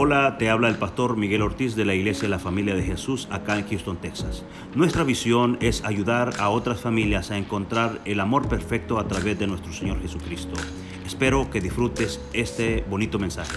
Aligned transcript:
Hola, 0.00 0.38
te 0.38 0.48
habla 0.48 0.68
el 0.68 0.78
pastor 0.78 1.16
Miguel 1.16 1.42
Ortiz 1.42 1.74
de 1.74 1.84
la 1.84 1.92
Iglesia 1.92 2.22
de 2.22 2.28
la 2.28 2.38
Familia 2.38 2.76
de 2.76 2.84
Jesús 2.84 3.26
acá 3.32 3.58
en 3.58 3.68
Houston, 3.68 4.00
Texas. 4.00 4.44
Nuestra 4.76 5.02
visión 5.02 5.58
es 5.60 5.82
ayudar 5.82 6.34
a 6.38 6.50
otras 6.50 6.80
familias 6.80 7.32
a 7.32 7.36
encontrar 7.36 8.00
el 8.04 8.20
amor 8.20 8.48
perfecto 8.48 9.00
a 9.00 9.08
través 9.08 9.40
de 9.40 9.48
nuestro 9.48 9.72
Señor 9.72 10.00
Jesucristo. 10.00 10.54
Espero 11.04 11.50
que 11.50 11.60
disfrutes 11.60 12.20
este 12.32 12.82
bonito 12.82 13.18
mensaje. 13.18 13.56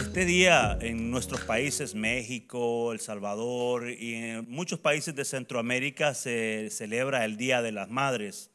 Este 0.00 0.24
día 0.24 0.78
en 0.80 1.10
nuestros 1.10 1.42
países, 1.42 1.94
México, 1.94 2.90
El 2.94 3.00
Salvador 3.00 3.90
y 3.90 4.14
en 4.14 4.50
muchos 4.50 4.78
países 4.78 5.14
de 5.14 5.26
Centroamérica 5.26 6.14
se 6.14 6.70
celebra 6.70 7.26
el 7.26 7.36
Día 7.36 7.60
de 7.60 7.72
las 7.72 7.90
Madres. 7.90 8.50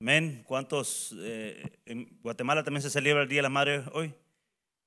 Amén. 0.00 0.42
¿Cuántos? 0.44 1.14
Eh, 1.20 1.62
en 1.86 2.18
Guatemala 2.20 2.64
también 2.64 2.82
se 2.82 2.90
celebra 2.90 3.22
el 3.22 3.28
Día 3.28 3.38
de 3.38 3.42
las 3.42 3.52
Madres 3.52 3.84
hoy. 3.92 4.12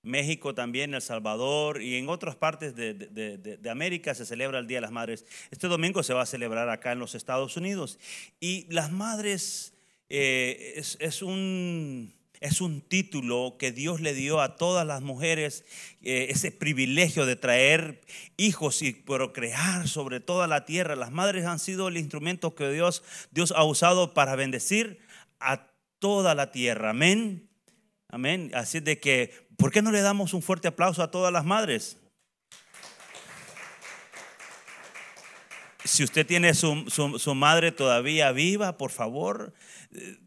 México 0.04 0.54
también, 0.54 0.94
El 0.94 1.02
Salvador 1.02 1.82
y 1.82 1.96
en 1.96 2.10
otras 2.10 2.36
partes 2.36 2.76
de, 2.76 3.60
América 3.70 4.14
se 4.14 4.26
celebra 4.26 4.60
el 4.60 4.68
Día 4.68 4.78
de 4.78 4.82
las 4.82 4.92
Madres. 4.92 5.26
Este 5.50 5.68
domingo 5.68 6.04
se 6.04 6.14
va 6.14 6.24
a 6.24 6.26
celebrar 6.26 6.70
acá 6.70 6.92
en 6.92 7.00
los 7.00 7.16
Estados 7.16 7.56
Unidos. 7.56 7.98
Y 8.42 8.68
las 8.70 8.92
madres 8.92 9.74
eh, 10.10 10.74
es, 10.76 11.22
un, 11.22 12.14
es, 12.42 12.60
un, 12.60 12.82
título 12.82 13.56
que 13.58 13.72
Dios 13.72 14.02
le 14.02 14.14
dio 14.14 14.42
a 14.42 14.58
todas 14.58 14.86
las 14.86 15.02
mujeres, 15.02 15.64
eh, 16.02 16.28
ese 16.30 16.52
privilegio 16.52 17.26
de 17.26 17.38
traer 17.38 18.02
hijos 18.36 18.82
y 18.82 18.92
procrear 18.92 19.88
sobre 19.88 20.20
toda 20.20 20.48
la 20.48 20.66
tierra. 20.66 20.98
Las 20.98 21.12
madres 21.12 21.46
han 21.46 21.60
sido 21.60 21.88
el 21.88 21.96
instrumento 21.96 22.56
que 22.56 22.70
Dios, 22.70 23.04
Dios 23.32 23.54
ha 23.56 23.64
usado 23.64 24.14
para 24.14 24.36
bendecir 24.36 25.00
a 25.40 25.72
toda 26.00 26.36
la 26.36 26.52
tierra. 26.52 26.90
Amén. 26.90 27.48
Amén. 28.14 28.52
Así 28.54 28.80
de 28.80 29.00
que 29.00 29.43
¿Por 29.58 29.72
qué 29.72 29.82
no 29.82 29.92
le 29.92 30.02
damos 30.02 30.34
un 30.34 30.42
fuerte 30.42 30.68
aplauso 30.68 31.04
a 31.04 31.12
todas 31.12 31.32
las 31.32 31.46
madres? 31.46 31.98
Si 35.84 36.04
usted 36.04 36.26
tiene 36.26 36.54
su, 36.54 36.86
su, 36.90 37.36
madre 37.36 37.72
todavía 37.72 38.32
viva, 38.32 38.78
por 38.78 38.90
favor, 38.90 39.54
eh, 39.92 40.18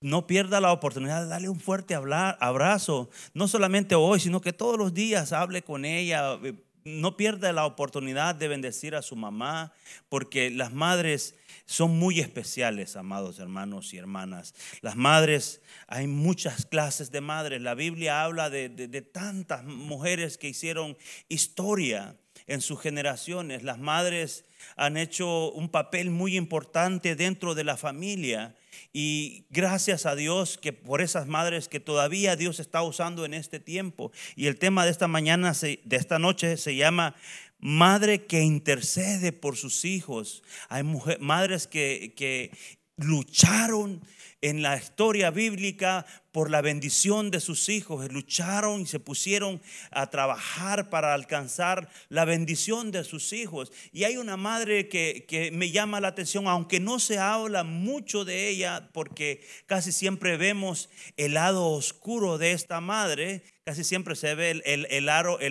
no 0.00 0.26
pierda 0.26 0.60
la 0.60 0.72
oportunidad 0.72 1.22
de 1.22 1.28
darle 1.28 1.48
un 1.48 1.60
fuerte 1.60 1.94
abrazo. 1.94 3.08
No 3.34 3.48
solamente 3.48 3.94
hoy, 3.94 4.20
sino 4.20 4.40
que 4.40 4.52
todos 4.52 4.76
los 4.76 4.94
días 4.94 5.32
hable 5.32 5.62
con 5.62 5.84
ella. 5.84 6.38
No 6.84 7.16
pierda 7.16 7.52
la 7.52 7.66
oportunidad 7.66 8.34
de 8.34 8.48
bendecir 8.48 8.94
a 8.94 9.02
su 9.02 9.14
mamá, 9.14 9.72
porque 10.08 10.50
las 10.50 10.72
madres 10.72 11.34
son 11.68 11.98
muy 11.98 12.18
especiales, 12.18 12.96
amados 12.96 13.38
hermanos 13.38 13.92
y 13.92 13.98
hermanas. 13.98 14.54
Las 14.80 14.96
madres, 14.96 15.60
hay 15.86 16.06
muchas 16.06 16.64
clases 16.64 17.10
de 17.10 17.20
madres. 17.20 17.60
La 17.60 17.74
Biblia 17.74 18.24
habla 18.24 18.48
de, 18.48 18.70
tantas 19.12 19.64
mujeres 19.64 20.38
que 20.38 20.48
hicieron 20.48 20.96
historia 21.28 22.16
en 22.46 22.62
sus 22.62 22.80
generaciones. 22.80 23.64
Las 23.64 23.78
madres 23.78 24.46
han 24.76 24.96
hecho 24.96 25.52
un 25.52 25.68
papel 25.68 26.08
muy 26.10 26.38
importante 26.38 27.14
dentro 27.14 27.54
de 27.54 27.64
la 27.64 27.76
familia. 27.76 28.56
Y 28.94 29.44
gracias 29.50 30.06
a 30.06 30.14
Dios 30.14 30.56
que 30.56 30.72
por 30.72 31.02
esas 31.02 31.26
madres 31.26 31.68
que 31.68 31.80
todavía 31.80 32.34
Dios 32.36 32.60
está 32.60 32.82
usando 32.82 33.26
en 33.26 33.34
este 33.34 33.60
tiempo. 33.60 34.10
Y 34.36 34.46
el 34.46 34.58
tema 34.58 34.86
de 34.86 34.90
esta 34.90 35.06
mañana, 35.06 35.52
de 35.52 35.96
esta 35.96 36.18
noche, 36.18 36.56
se 36.56 36.76
llama 36.76 37.14
madre 37.58 38.26
que 38.26 38.42
intercede 38.42 39.32
por 39.32 39.56
sus 39.56 39.84
hijos. 39.84 40.42
Hay 40.68 40.82
madres 40.82 41.66
que, 41.66 42.14
que 42.16 42.50
lucharon 42.96 44.02
en 44.40 44.62
la 44.62 44.76
historia 44.76 45.30
bíblica 45.30 46.06
por 46.38 46.52
la 46.52 46.62
bendición 46.62 47.32
de 47.32 47.40
sus 47.40 47.68
hijos, 47.68 48.12
lucharon 48.12 48.82
y 48.82 48.86
se 48.86 49.00
pusieron 49.00 49.60
a 49.90 50.08
trabajar 50.08 50.88
para 50.88 51.12
alcanzar 51.12 51.88
la 52.10 52.24
bendición 52.24 52.92
de 52.92 53.02
sus 53.02 53.32
hijos. 53.32 53.72
Y 53.92 54.04
hay 54.04 54.18
una 54.18 54.36
madre 54.36 54.88
que, 54.88 55.24
que, 55.26 55.50
me 55.50 55.72
llama 55.72 56.00
la 56.00 56.06
atención, 56.06 56.46
aunque 56.46 56.78
no 56.78 57.00
se 57.00 57.18
habla 57.18 57.64
mucho 57.64 58.24
de 58.24 58.50
ella, 58.50 58.88
porque 58.92 59.44
casi 59.66 59.90
siempre 59.90 60.36
vemos 60.36 60.90
el 61.16 61.34
lado 61.34 61.70
oscuro 61.70 62.38
de 62.38 62.52
esta 62.52 62.80
madre, 62.80 63.42
casi 63.64 63.82
siempre 63.82 64.14
se 64.14 64.36
ve 64.36 64.52
el, 64.52 64.62
el, 64.64 64.86
el, 64.90 65.04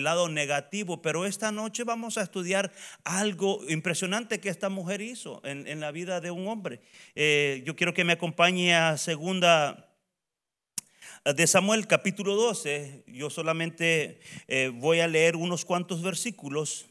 lado, 0.04 0.28
negativo, 0.30 1.02
pero 1.02 1.26
esta 1.26 1.52
noche 1.52 1.84
vamos 1.84 2.16
a 2.16 2.22
estudiar 2.22 2.72
algo 3.04 3.60
impresionante 3.68 4.40
que 4.40 4.48
esta 4.48 4.70
mujer 4.70 5.02
hizo 5.02 5.42
en, 5.44 5.66
en 5.66 5.80
la 5.80 5.92
vida 5.92 6.22
de 6.22 6.30
un 6.30 6.48
hombre. 6.48 6.80
Eh, 7.14 7.62
yo 7.66 7.76
quiero 7.76 7.92
que 7.92 8.04
me 8.04 8.14
acompañe 8.14 8.74
a 8.74 8.96
segunda 8.96 9.87
de 11.34 11.46
Samuel 11.46 11.86
capítulo 11.86 12.34
12. 12.34 13.04
Yo 13.06 13.30
solamente 13.30 14.20
eh, 14.46 14.70
voy 14.74 15.00
a 15.00 15.08
leer 15.08 15.36
unos 15.36 15.64
cuantos 15.64 16.02
versículos. 16.02 16.86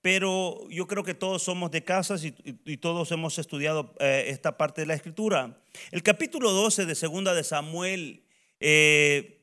Pero 0.00 0.68
yo 0.70 0.86
creo 0.86 1.02
que 1.02 1.14
todos 1.14 1.42
somos 1.42 1.70
de 1.70 1.82
casas 1.82 2.24
y, 2.24 2.32
todos 2.76 3.10
hemos 3.10 3.38
estudiado 3.38 3.94
eh, 4.00 4.26
esta 4.28 4.58
parte 4.58 4.82
de 4.82 4.86
la 4.86 4.94
escritura. 4.94 5.58
El 5.90 6.02
capítulo 6.02 6.50
12 6.52 6.84
de 6.84 6.94
segunda 6.94 7.34
de 7.34 7.44
Samuel 7.44 8.22
eh, 8.60 9.40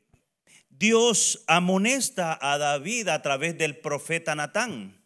Dios 0.69 1.44
amonesta 1.48 2.38
a 2.42 2.58
David 2.58 3.08
a 3.09 3.22
través 3.22 3.58
del 3.58 3.78
profeta 3.78 4.36
Natán. 4.36 5.00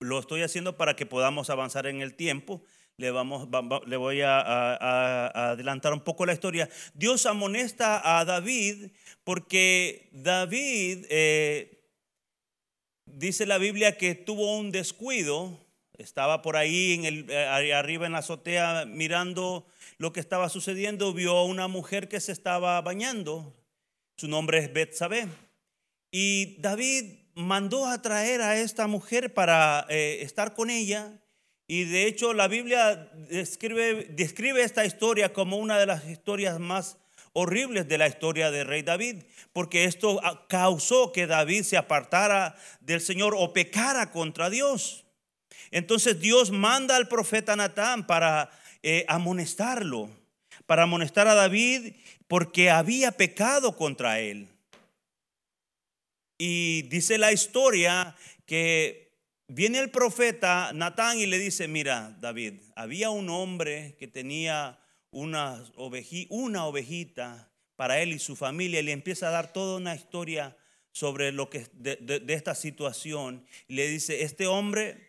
Lo 0.00 0.18
estoy 0.18 0.42
haciendo 0.42 0.76
para 0.76 0.94
que 0.94 1.06
podamos 1.06 1.50
avanzar 1.50 1.86
en 1.86 2.02
el 2.02 2.14
tiempo. 2.14 2.62
Le, 3.00 3.12
vamos, 3.12 3.48
le 3.86 3.96
voy 3.96 4.22
a, 4.22 5.50
adelantar 5.50 5.92
un 5.92 6.00
poco 6.00 6.26
la 6.26 6.32
historia. 6.32 6.68
Dios 6.94 7.26
amonesta 7.26 8.18
a 8.18 8.24
David 8.24 8.90
porque 9.22 10.08
David, 10.10 11.06
eh, 11.08 11.80
dice 13.06 13.46
la 13.46 13.58
Biblia 13.58 13.96
que 13.96 14.16
tuvo 14.16 14.58
un 14.58 14.72
descuido, 14.72 15.64
estaba 15.96 16.42
por 16.42 16.56
ahí 16.56 16.94
en 16.94 17.04
el, 17.04 17.30
eh, 17.30 17.72
arriba 17.72 18.06
en 18.06 18.12
la 18.12 18.18
azotea 18.18 18.84
mirando 18.84 19.64
lo 19.98 20.12
que 20.12 20.18
estaba 20.18 20.48
sucediendo, 20.48 21.12
vio 21.12 21.36
a 21.36 21.44
una 21.44 21.68
mujer 21.68 22.08
que 22.08 22.18
se 22.18 22.32
estaba 22.32 22.80
bañando. 22.80 23.54
Su 24.16 24.26
nombre 24.26 24.58
es 24.58 24.72
Betsabé. 24.72 25.28
Y 26.10 26.60
David 26.60 27.14
mandó 27.36 27.86
a 27.86 28.02
traer 28.02 28.40
a 28.40 28.58
esta 28.58 28.88
mujer 28.88 29.34
para 29.34 29.86
eh, 29.88 30.18
estar 30.22 30.52
con 30.54 30.68
ella. 30.68 31.12
Y 31.70 31.84
de 31.84 32.06
hecho 32.06 32.32
la 32.32 32.48
Biblia 32.48 33.10
describe, 33.28 34.62
esta 34.62 34.86
historia 34.86 35.34
como 35.34 35.58
una 35.58 35.78
de 35.78 35.84
las 35.84 36.08
historias 36.08 36.58
más 36.58 36.96
horribles 37.34 37.86
de 37.86 37.98
la 37.98 38.08
historia 38.08 38.50
de 38.50 38.64
rey 38.64 38.80
David, 38.80 39.24
porque 39.52 39.84
esto 39.84 40.18
causó 40.48 41.12
que 41.12 41.26
David 41.26 41.64
se 41.64 41.76
apartara 41.76 42.56
del 42.80 43.02
Señor 43.02 43.34
o 43.36 43.52
pecara 43.52 44.10
contra 44.10 44.48
Dios. 44.48 45.04
Entonces 45.70 46.18
Dios 46.20 46.50
manda 46.50 46.96
al 46.96 47.06
profeta 47.06 47.54
Natán 47.54 48.06
para 48.06 48.50
eh, 48.82 49.04
amonestarlo, 49.06 50.08
para 50.64 50.84
amonestar 50.84 51.28
a 51.28 51.34
David 51.34 51.92
porque 52.28 52.70
había 52.70 53.12
pecado 53.12 53.76
contra 53.76 54.20
él. 54.20 54.48
Y 56.38 56.82
dice 56.82 57.18
la 57.18 57.30
historia 57.30 58.16
que 58.46 59.07
viene 59.48 59.78
el 59.78 59.90
profeta 59.90 60.72
Natán 60.72 61.18
y 61.18 61.26
le 61.26 61.38
dice, 61.38 61.68
mira 61.68 62.16
David, 62.20 62.60
había 62.76 63.10
un 63.10 63.28
hombre 63.28 63.96
que 63.98 64.06
tenía 64.06 64.78
una, 65.10 65.64
ovejita 65.74 67.50
para 67.76 68.00
él 68.00 68.12
y 68.12 68.18
su 68.18 68.36
familia 68.36 68.80
y 68.80 68.84
le 68.84 68.92
empieza 68.92 69.28
a 69.28 69.32
dar 69.32 69.52
toda 69.52 69.78
una 69.78 69.94
historia 69.94 70.56
sobre 70.92 71.32
lo 71.32 71.48
que 71.50 71.66
de, 71.72 71.96
de 71.96 72.34
esta 72.34 72.54
situación. 72.54 73.46
Y 73.66 73.74
le 73.74 73.88
dice, 73.88 74.22
este 74.22 74.46
hombre 74.46 75.08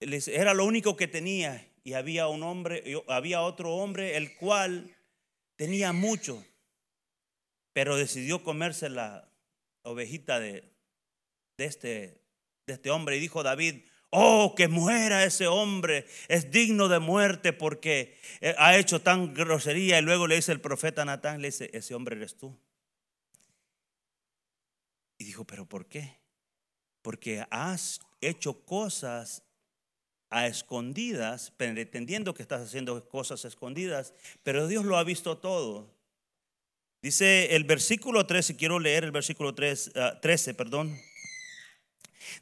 era 0.00 0.54
lo 0.54 0.64
único 0.64 0.96
que 0.96 1.08
tenía 1.08 1.66
y 1.82 1.94
había 1.94 2.28
un 2.28 2.42
hombre, 2.42 2.82
había 3.08 3.42
otro 3.42 3.74
hombre 3.76 4.16
el 4.16 4.36
cual 4.36 4.94
tenía 5.56 5.92
mucho, 5.92 6.44
pero 7.72 7.96
decidió 7.96 8.42
comerse 8.42 8.88
la 8.90 9.32
ovejita 9.82 10.40
de, 10.40 10.64
de, 11.56 11.64
este, 11.64 12.25
de 12.66 12.74
este 12.74 12.90
hombre 12.90 13.16
y 13.16 13.20
dijo 13.20 13.44
David, 13.44 13.84
oh, 14.10 14.54
que 14.56 14.66
muera 14.66 15.24
ese 15.24 15.46
hombre, 15.46 16.04
es 16.26 16.50
digno 16.50 16.88
de 16.88 16.98
muerte 16.98 17.52
porque 17.52 18.18
eh, 18.40 18.56
ha 18.58 18.76
hecho 18.76 19.00
tan 19.00 19.34
grosería. 19.34 20.00
Y 20.00 20.02
luego 20.02 20.26
le 20.26 20.34
dice 20.34 20.50
el 20.50 20.60
profeta 20.60 21.04
Natán, 21.04 21.40
le 21.40 21.48
dice, 21.48 21.70
ese 21.72 21.94
hombre 21.94 22.16
eres 22.16 22.36
tú. 22.36 22.58
Y 25.18 25.24
dijo, 25.24 25.44
pero 25.44 25.64
¿por 25.64 25.86
qué? 25.86 26.18
Porque 27.02 27.46
has 27.50 28.00
hecho 28.20 28.64
cosas 28.64 29.44
a 30.28 30.48
escondidas, 30.48 31.52
pretendiendo 31.52 32.34
que 32.34 32.42
estás 32.42 32.62
haciendo 32.62 33.08
cosas 33.08 33.44
escondidas, 33.44 34.12
pero 34.42 34.66
Dios 34.66 34.84
lo 34.84 34.96
ha 34.96 35.04
visto 35.04 35.38
todo. 35.38 35.94
Dice 37.00 37.54
el 37.54 37.62
versículo 37.62 38.26
13, 38.26 38.56
quiero 38.56 38.80
leer 38.80 39.04
el 39.04 39.12
versículo 39.12 39.54
3, 39.54 39.92
13, 40.20 40.50
ah, 40.50 40.54
perdón. 40.54 40.98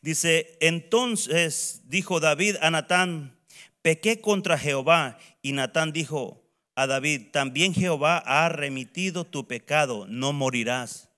Dice, 0.02 0.56
entonces 0.60 1.82
dijo 1.86 2.20
David 2.20 2.56
a 2.60 2.70
Natán, 2.70 3.38
pequé 3.82 4.20
contra 4.20 4.58
Jehová. 4.58 5.18
Y 5.42 5.52
Natán 5.52 5.92
dijo 5.92 6.42
a 6.74 6.86
David, 6.86 7.30
también 7.32 7.74
Jehová 7.74 8.18
ha 8.18 8.48
remitido 8.48 9.24
tu 9.24 9.46
pecado, 9.46 10.06
no 10.08 10.32
morirás. 10.32 11.10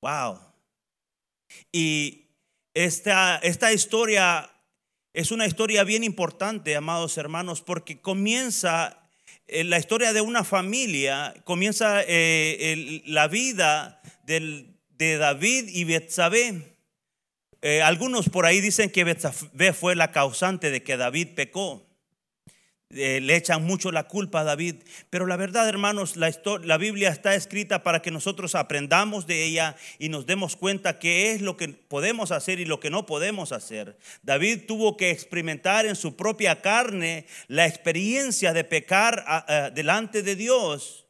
Wow. 0.00 0.38
Y 1.72 2.26
esta, 2.74 3.36
esta 3.36 3.72
historia 3.72 4.50
es 5.14 5.30
una 5.30 5.46
historia 5.46 5.84
bien 5.84 6.04
importante, 6.04 6.76
amados 6.76 7.16
hermanos, 7.18 7.62
porque 7.62 8.00
comienza 8.00 9.08
eh, 9.46 9.62
la 9.64 9.78
historia 9.78 10.12
de 10.12 10.20
una 10.20 10.42
familia, 10.42 11.34
comienza 11.44 12.02
eh, 12.06 13.02
la 13.06 13.28
vida 13.28 14.02
de 14.26 15.16
David 15.16 15.68
y 15.68 15.84
Betsabé. 15.84 16.73
Eh, 17.66 17.80
algunos 17.80 18.28
por 18.28 18.44
ahí 18.44 18.60
dicen 18.60 18.90
que 18.90 19.04
Betsabé 19.04 19.72
fue 19.72 19.96
la 19.96 20.12
causante 20.12 20.70
de 20.70 20.82
que 20.82 20.98
David 20.98 21.28
pecó. 21.34 21.82
Eh, 22.90 23.22
le 23.22 23.36
echan 23.36 23.64
mucho 23.64 23.90
la 23.90 24.02
culpa 24.02 24.40
a 24.40 24.44
David. 24.44 24.82
Pero 25.08 25.24
la 25.24 25.38
verdad, 25.38 25.66
hermanos, 25.66 26.16
la, 26.16 26.30
la, 26.62 26.76
Biblia 26.76 27.08
está 27.08 27.34
escrita 27.34 27.82
para 27.82 28.02
que 28.02 28.10
nosotros 28.10 28.54
aprendamos 28.54 29.26
de 29.26 29.44
ella 29.44 29.76
y 29.98 30.10
nos 30.10 30.26
demos 30.26 30.56
cuenta 30.56 30.98
qué 30.98 31.32
es 31.32 31.40
lo 31.40 31.56
que 31.56 31.68
podemos 31.68 32.32
hacer 32.32 32.60
y 32.60 32.66
lo 32.66 32.80
que 32.80 32.90
no 32.90 33.06
podemos 33.06 33.50
hacer. 33.50 33.96
David 34.22 34.66
tuvo 34.68 34.98
que 34.98 35.10
experimentar 35.10 35.86
en 35.86 35.96
su 35.96 36.16
propia 36.16 36.60
carne 36.60 37.24
la 37.48 37.66
experiencia 37.66 38.52
de 38.52 38.64
pecar 38.64 39.72
delante 39.74 40.22
de 40.22 40.36
Dios 40.36 41.03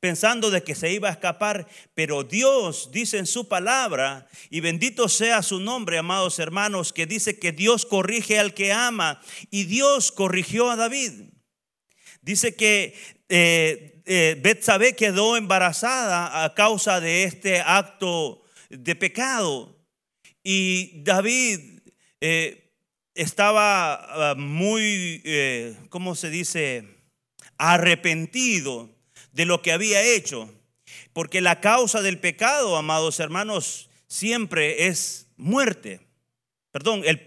pensando 0.00 0.50
de 0.50 0.64
que 0.64 0.74
se 0.74 0.90
iba 0.92 1.08
a 1.08 1.12
escapar, 1.12 1.68
pero 1.94 2.24
Dios 2.24 2.90
dice 2.90 3.18
en 3.18 3.26
su 3.26 3.48
palabra, 3.48 4.26
y 4.48 4.60
bendito 4.60 5.08
sea 5.08 5.42
su 5.42 5.60
nombre, 5.60 5.98
amados 5.98 6.38
hermanos, 6.38 6.92
que 6.92 7.06
dice 7.06 7.38
que 7.38 7.52
Dios 7.52 7.84
corrige 7.84 8.38
al 8.38 8.54
que 8.54 8.72
ama, 8.72 9.20
y 9.50 9.64
Dios 9.64 10.10
corrigió 10.10 10.70
a 10.70 10.76
David. 10.76 11.30
Dice 12.22 12.54
que 12.56 12.94
eh, 13.28 14.02
eh 14.06 14.94
quedó 14.96 15.36
embarazada 15.36 16.44
a 16.44 16.54
causa 16.54 17.00
de 17.00 17.24
este 17.24 17.60
acto 17.60 18.42
de 18.70 18.96
pecado, 18.96 19.78
y 20.42 21.02
David 21.02 21.80
eh, 22.22 22.72
estaba 23.14 24.30
ah, 24.30 24.34
muy, 24.34 25.20
eh, 25.24 25.76
¿cómo 25.90 26.14
se 26.14 26.30
dice?, 26.30 26.96
arrepentido 27.58 28.99
de 29.32 29.44
lo 29.44 29.62
que 29.62 29.72
había 29.72 30.02
hecho. 30.02 30.52
Porque 31.12 31.40
la 31.40 31.60
causa 31.60 32.02
del 32.02 32.18
pecado, 32.18 32.76
amados 32.76 33.20
hermanos, 33.20 33.90
siempre 34.06 34.86
es 34.86 35.28
muerte. 35.36 36.00
Perdón, 36.72 37.02
el, 37.04 37.18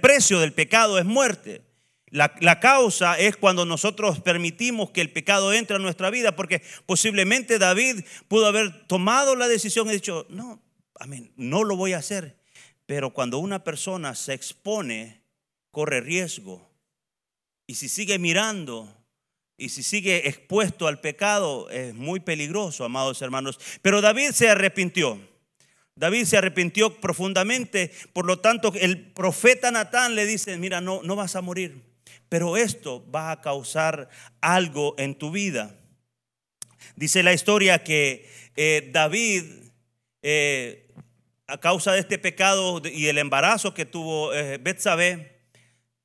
precio 0.00 0.40
del 0.40 0.52
pecado 0.52 0.98
es 0.98 1.04
muerte. 1.04 1.62
La, 2.08 2.34
la, 2.40 2.60
causa 2.60 3.18
es 3.18 3.36
cuando 3.36 3.64
nosotros 3.64 4.20
permitimos 4.20 4.90
que 4.90 5.00
el 5.00 5.10
pecado 5.10 5.52
entre 5.54 5.76
a 5.76 5.78
nuestra 5.78 6.10
vida, 6.10 6.36
porque 6.36 6.62
posiblemente 6.84 7.58
David 7.58 8.04
pudo 8.28 8.46
haber 8.46 8.86
tomado 8.86 9.34
la 9.34 9.48
decisión 9.48 9.88
y 9.88 9.92
dicho, 9.92 10.26
no, 10.28 10.62
amén, 10.96 11.32
no 11.36 11.64
lo 11.64 11.76
voy 11.76 11.94
a 11.94 11.98
hacer. 11.98 12.36
Pero 12.84 13.14
cuando 13.14 13.38
una 13.38 13.64
persona 13.64 14.14
se 14.14 14.34
expone, 14.34 15.22
corre 15.70 16.02
riesgo. 16.02 16.70
Y 17.66 17.76
si 17.76 17.88
sigue 17.88 18.18
mirando, 18.18 18.94
y 19.56 19.68
si 19.68 19.82
sigue 19.82 20.28
expuesto 20.28 20.86
al 20.86 21.00
pecado 21.00 21.70
es 21.70 21.94
muy 21.94 22.20
peligroso, 22.20 22.84
amados 22.84 23.22
hermanos. 23.22 23.60
Pero 23.80 24.00
David 24.00 24.30
se 24.32 24.48
arrepintió. 24.48 25.20
David 25.94 26.24
se 26.24 26.38
arrepintió 26.38 27.00
profundamente, 27.00 27.92
por 28.12 28.24
lo 28.24 28.40
tanto 28.40 28.72
el 28.74 29.12
profeta 29.12 29.70
Natán 29.70 30.14
le 30.14 30.24
dice, 30.24 30.56
mira, 30.56 30.80
no, 30.80 31.02
no 31.02 31.16
vas 31.16 31.36
a 31.36 31.42
morir, 31.42 31.82
pero 32.30 32.56
esto 32.56 33.08
va 33.10 33.30
a 33.30 33.40
causar 33.42 34.08
algo 34.40 34.94
en 34.98 35.14
tu 35.14 35.30
vida. 35.30 35.78
Dice 36.96 37.22
la 37.22 37.34
historia 37.34 37.84
que 37.84 38.28
eh, 38.56 38.88
David, 38.90 39.44
eh, 40.22 40.88
a 41.46 41.60
causa 41.60 41.92
de 41.92 42.00
este 42.00 42.18
pecado 42.18 42.80
y 42.84 43.08
el 43.08 43.18
embarazo 43.18 43.74
que 43.74 43.84
tuvo 43.84 44.32
eh, 44.32 44.58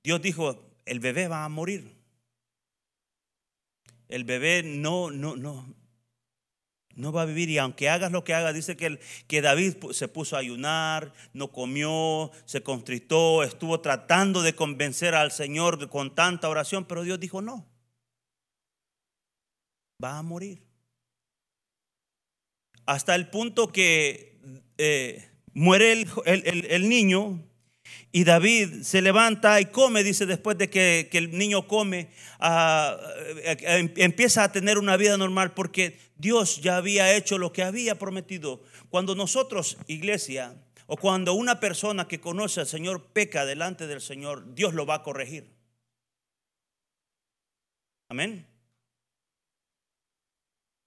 Dios 0.04 0.22
dijo, 0.22 0.70
el 0.86 1.00
bebé 1.00 1.28
va 1.28 1.46
a 1.46 1.50
morir 1.50 1.97
el 4.10 4.24
bebé 4.24 4.64
no, 4.64 5.12
no, 5.12 5.36
no, 5.36 5.74
no 6.96 7.12
va 7.12 7.22
a 7.22 7.26
vivir. 7.26 7.50
Y 7.50 7.58
aunque 7.58 7.90
hagas 7.90 8.12
lo 8.12 8.24
que 8.24 8.34
hagas, 8.34 8.54
dice 8.54 8.76
que, 8.76 9.00
que 9.28 9.42
David 9.42 9.76
se 9.92 10.08
puso 10.08 10.36
a 10.36 10.40
ayunar, 10.40 11.14
no 11.34 11.52
comió, 11.52 12.32
se 12.46 12.62
constritó, 12.64 13.44
estuvo 13.44 13.80
tratando 13.82 14.42
de 14.42 14.54
convencer 14.54 15.16
al 15.16 15.32
Señor 15.32 15.90
con 15.90 16.14
tanta 16.14 16.50
oración, 16.50 16.86
pero 16.86 17.04
Dios 17.04 17.20
dijo 17.20 17.42
no. 17.42 17.66
Va 20.04 20.18
a 20.18 20.24
morir. 20.24 20.64
Hasta 22.86 23.16
el 23.16 23.30
punto 23.30 23.72
que 23.72 24.40
eh, 24.78 25.30
muere 25.54 25.92
el, 25.92 26.66
el 26.70 26.90
niño 26.90 27.44
y 28.12 28.24
David 28.24 28.84
se 28.84 29.02
levanta 29.02 29.60
y 29.60 29.66
come, 29.66 30.04
dice, 30.04 30.26
después 30.26 30.58
de 30.58 30.70
que, 30.70 31.10
el 31.12 31.38
niño 31.38 31.68
come, 31.68 32.10
ah, 32.40 32.98
eh, 33.44 33.58
eh, 33.60 33.94
empieza 33.98 34.44
a 34.44 34.52
tener 34.52 34.78
una 34.78 34.98
vida 34.98 35.18
normal 35.18 35.54
porque 35.54 36.00
Dios 36.16 36.62
ya 36.62 36.78
había 36.78 37.16
hecho 37.16 37.38
lo 37.38 37.52
que 37.52 37.64
había 37.64 38.00
prometido. 38.00 38.64
Cuando 38.90 39.14
nosotros, 39.14 39.78
iglesia, 39.88 40.56
o 40.88 40.96
cuando 40.96 41.34
una 41.34 41.60
persona 41.60 42.08
que 42.08 42.22
conoce 42.22 42.62
al 42.62 42.68
Señor 42.68 43.08
peca 43.12 43.46
delante 43.46 43.88
del 43.88 44.02
Señor, 44.02 44.56
Dios 44.56 44.74
lo 44.74 44.86
va 44.86 44.96
a 44.96 45.04
corregir. 45.04 45.54
Amén. 48.10 48.48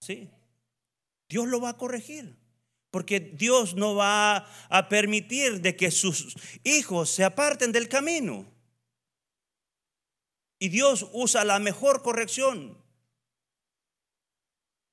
Sí. 0.01 0.31
Dios 1.29 1.47
lo 1.47 1.61
va 1.61 1.71
a 1.71 1.77
corregir. 1.77 2.40
Porque 2.91 3.21
Dios 3.21 3.75
no 3.75 3.95
va 3.95 4.49
a 4.69 4.89
permitir 4.89 5.61
de 5.61 5.77
que 5.77 5.91
sus 5.91 6.37
hijos 6.65 7.11
se 7.11 7.25
aparten 7.25 7.73
del 7.73 7.89
camino. 7.89 8.47
Y 10.59 10.69
Dios 10.69 11.09
usa 11.13 11.45
la 11.45 11.59
mejor 11.59 12.03
corrección. 12.03 12.81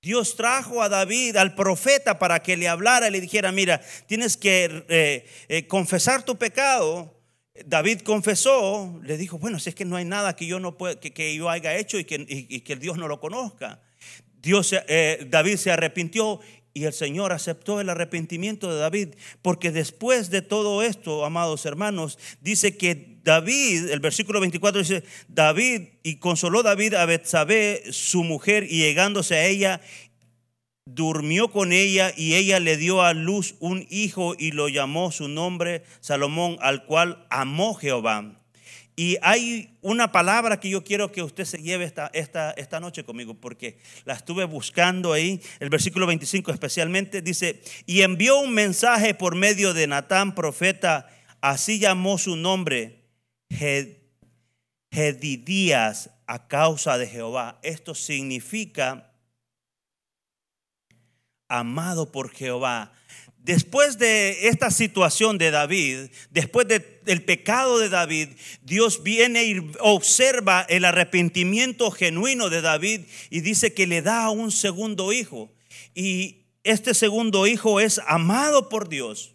Dios 0.02 0.36
trajo 0.36 0.82
a 0.82 0.90
David, 0.90 1.36
al 1.36 1.56
profeta, 1.56 2.20
para 2.20 2.42
que 2.42 2.56
le 2.56 2.68
hablara 2.68 3.08
y 3.08 3.12
le 3.12 3.20
dijera, 3.20 3.52
mira, 3.52 3.82
tienes 4.06 4.38
que 4.38 4.86
eh, 4.88 5.26
eh, 5.50 5.68
confesar 5.68 6.24
tu 6.24 6.38
pecado. 6.38 7.14
David 7.66 8.02
confesó, 8.02 9.00
le 9.04 9.18
dijo, 9.18 9.40
bueno, 9.40 9.60
si 9.60 9.70
es 9.70 9.76
que 9.76 9.84
no 9.84 9.96
hay 9.96 10.06
nada 10.06 10.36
que 10.36 10.46
yo, 10.46 10.60
no 10.60 10.78
que, 10.78 11.36
yo 11.36 11.50
haya 11.50 11.76
hecho 11.76 11.98
y 11.98 12.06
que, 12.06 12.26
y, 12.28 12.62
que 12.62 12.76
Dios 12.76 12.98
no 12.98 13.08
lo 13.08 13.20
conozca. 13.20 13.82
Dios, 14.40 14.74
eh, 14.88 15.26
David 15.30 15.58
se 15.58 15.72
arrepintió 15.72 16.40
y 16.78 16.86
el 16.86 16.94
Señor 16.94 17.34
aceptó 17.34 17.82
el 17.82 17.90
arrepentimiento 17.90 18.72
de 18.72 18.80
David, 18.80 19.16
porque 19.42 19.72
después 19.72 20.30
de 20.30 20.44
todo 20.44 20.84
esto, 20.84 21.26
amados 21.26 21.66
hermanos, 21.66 22.20
dice 22.40 22.78
que 22.78 23.18
David, 23.24 23.90
el 23.90 24.00
versículo 24.00 24.40
24 24.40 24.82
dice, 24.82 25.04
David, 25.28 25.88
y 26.04 26.18
consoló 26.18 26.62
David 26.62 26.94
a 26.94 27.08
Betsabé, 27.08 27.82
su 27.90 28.24
mujer, 28.24 28.66
y 28.70 28.78
llegándose 28.78 29.34
a 29.34 29.48
ella, 29.48 29.82
durmió 30.86 31.48
con 31.48 31.74
ella 31.74 32.14
y 32.16 32.36
ella 32.36 32.60
le 32.60 32.78
dio 32.78 33.02
a 33.02 33.16
luz 33.16 33.56
un 33.60 33.88
hijo 33.90 34.36
y 34.38 34.52
lo 34.52 34.70
llamó 34.70 35.12
su 35.12 35.28
nombre 35.28 35.82
Salomón, 36.00 36.58
al 36.62 36.86
cual 36.86 37.26
amó 37.32 37.74
Jehová. 37.74 38.40
Y 39.00 39.18
hay 39.22 39.78
una 39.82 40.12
palabra 40.12 40.60
que 40.60 40.72
yo 40.72 40.84
quiero 40.84 41.12
que 41.12 41.22
usted 41.22 41.46
se 41.46 41.62
lleve 41.62 41.86
esta, 41.86 42.10
esta, 42.14 42.50
esta 42.54 42.80
noche 42.80 43.04
conmigo, 43.04 43.36
porque 43.36 43.78
la 44.06 44.16
estuve 44.16 44.44
buscando 44.46 45.14
ahí, 45.14 45.40
el 45.60 45.70
versículo 45.70 46.08
25 46.08 46.52
especialmente, 46.52 47.22
dice, 47.22 47.62
y 47.86 48.02
envió 48.02 48.40
un 48.40 48.56
mensaje 48.56 49.14
por 49.14 49.36
medio 49.36 49.76
de 49.76 49.86
Natán, 49.86 50.34
profeta, 50.34 51.08
así 51.42 51.78
llamó 51.78 52.18
su 52.18 52.36
nombre, 52.36 53.04
Gedidías, 54.92 56.10
a 56.26 56.48
causa 56.48 56.98
de 56.98 57.06
Jehová. 57.06 57.60
Esto 57.62 57.94
significa 57.94 59.14
amado 61.48 62.12
por 62.12 62.32
Jehová. 62.32 62.94
Después 63.48 63.98
de 63.98 64.50
esta 64.50 64.72
situación 64.72 65.38
de 65.38 65.52
David, 65.52 66.10
después 66.32 66.68
del 66.68 67.24
pecado 67.24 67.80
de 67.80 67.88
David, 67.88 68.28
Dios 68.62 69.04
viene 69.04 69.46
y 69.46 69.72
observa 69.80 70.66
el 70.68 70.84
arrepentimiento 70.84 71.90
genuino 71.92 72.50
de 72.50 72.60
David 72.60 73.06
y 73.30 73.40
dice 73.40 73.74
que 73.74 73.88
le 73.88 74.02
da 74.02 74.30
un 74.32 74.52
segundo 74.52 75.14
hijo. 75.14 75.50
Y 75.96 76.48
este 76.66 76.94
segundo 76.94 77.48
hijo 77.48 77.80
es 77.80 78.02
amado 78.06 78.68
por 78.68 78.90
Dios. 78.90 79.34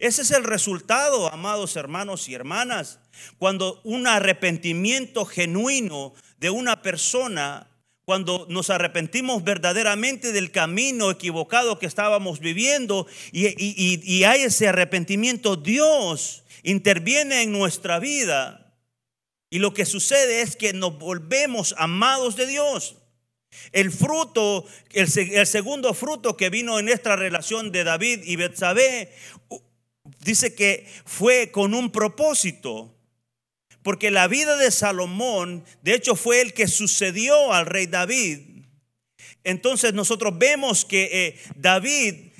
Ese 0.00 0.22
es 0.22 0.32
el 0.32 0.42
resultado, 0.42 1.32
amados 1.32 1.76
hermanos 1.76 2.28
y 2.28 2.34
hermanas, 2.34 2.98
cuando 3.38 3.80
un 3.84 4.08
arrepentimiento 4.08 5.26
genuino 5.26 6.12
de 6.38 6.50
una 6.50 6.82
persona 6.82 7.71
cuando 8.12 8.44
nos 8.50 8.68
arrepentimos 8.68 9.42
verdaderamente 9.42 10.32
del 10.32 10.50
camino 10.50 11.10
equivocado 11.10 11.78
que 11.78 11.86
estábamos 11.86 12.40
viviendo 12.40 13.06
y, 13.32 14.24
hay 14.24 14.42
ese 14.42 14.68
arrepentimiento, 14.68 15.56
Dios 15.56 16.44
interviene 16.62 17.40
en 17.40 17.52
nuestra 17.52 17.98
vida. 18.00 18.76
Y 19.48 19.60
lo 19.60 19.72
que 19.72 19.86
sucede 19.86 20.42
es 20.42 20.56
que 20.56 20.74
nos 20.74 20.98
volvemos 20.98 21.74
amados 21.78 22.36
de 22.36 22.46
Dios. 22.46 22.96
El 23.72 23.90
fruto, 23.90 24.66
el, 24.90 25.08
segundo 25.46 25.94
fruto 25.94 26.36
que 26.36 26.50
vino 26.50 26.78
en 26.78 26.90
esta 26.90 27.16
relación 27.16 27.72
de 27.72 27.82
David 27.82 28.24
y 28.24 28.36
Betsabé, 28.36 29.10
dice 30.20 30.54
que 30.54 30.86
fue 31.06 31.50
con 31.50 31.72
un 31.72 31.90
propósito. 31.90 32.94
Porque 33.82 34.10
la 34.10 34.28
vida 34.28 34.56
de 34.56 34.70
Salomón, 34.70 35.64
de 35.82 35.94
hecho, 35.94 36.14
fue 36.14 36.40
el 36.40 36.52
que 36.54 36.68
sucedió 36.68 37.52
al 37.52 37.66
rey 37.66 37.86
David. 37.86 38.40
Entonces 39.44 39.92
nosotros 39.92 40.38
vemos 40.38 40.84
que 40.84 41.10
eh, 41.12 41.40
David 41.56 42.32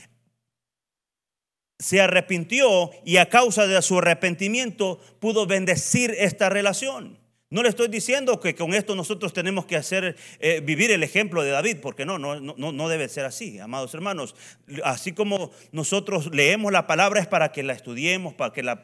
se 1.78 2.00
arrepintió 2.00 2.90
y 3.04 3.16
a 3.16 3.28
causa 3.28 3.66
de 3.66 3.82
su 3.82 3.98
arrepentimiento 3.98 5.00
pudo 5.18 5.46
bendecir 5.46 6.14
esta 6.16 6.48
relación. 6.48 7.18
No 7.52 7.62
le 7.62 7.68
estoy 7.68 7.88
diciendo 7.88 8.40
que 8.40 8.54
con 8.54 8.72
esto 8.72 8.96
nosotros 8.96 9.34
tenemos 9.34 9.66
que 9.66 9.76
hacer 9.76 10.16
eh, 10.38 10.62
vivir 10.64 10.90
el 10.90 11.02
ejemplo 11.02 11.42
de 11.42 11.50
David, 11.50 11.80
porque 11.82 12.06
no, 12.06 12.18
no, 12.18 12.40
no, 12.40 12.72
no 12.72 12.88
debe 12.88 13.10
ser 13.10 13.26
así, 13.26 13.58
amados 13.58 13.92
hermanos. 13.92 14.34
Así 14.82 15.12
como 15.12 15.50
nosotros 15.70 16.34
leemos 16.34 16.72
la 16.72 16.86
palabra 16.86 17.20
es 17.20 17.26
para 17.26 17.52
que 17.52 17.62
la 17.62 17.74
estudiemos, 17.74 18.32
para 18.32 18.54
que 18.54 18.62
la, 18.62 18.82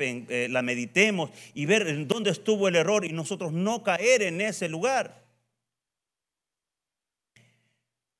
eh, 0.00 0.48
la 0.50 0.60
meditemos 0.62 1.30
y 1.54 1.66
ver 1.66 1.86
en 1.86 2.08
dónde 2.08 2.30
estuvo 2.30 2.66
el 2.66 2.74
error 2.74 3.04
y 3.04 3.12
nosotros 3.12 3.52
no 3.52 3.84
caer 3.84 4.22
en 4.22 4.40
ese 4.40 4.68
lugar. 4.68 5.22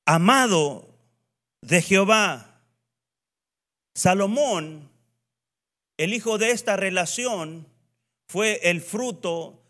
Amado 0.05 0.87
de 1.59 1.81
Jehová, 1.81 2.61
Salomón, 3.93 4.89
el 5.97 6.13
hijo 6.13 6.37
de 6.37 6.51
esta 6.51 6.77
relación, 6.77 7.67
fue 8.29 8.61
el 8.63 8.79
fruto 8.79 9.60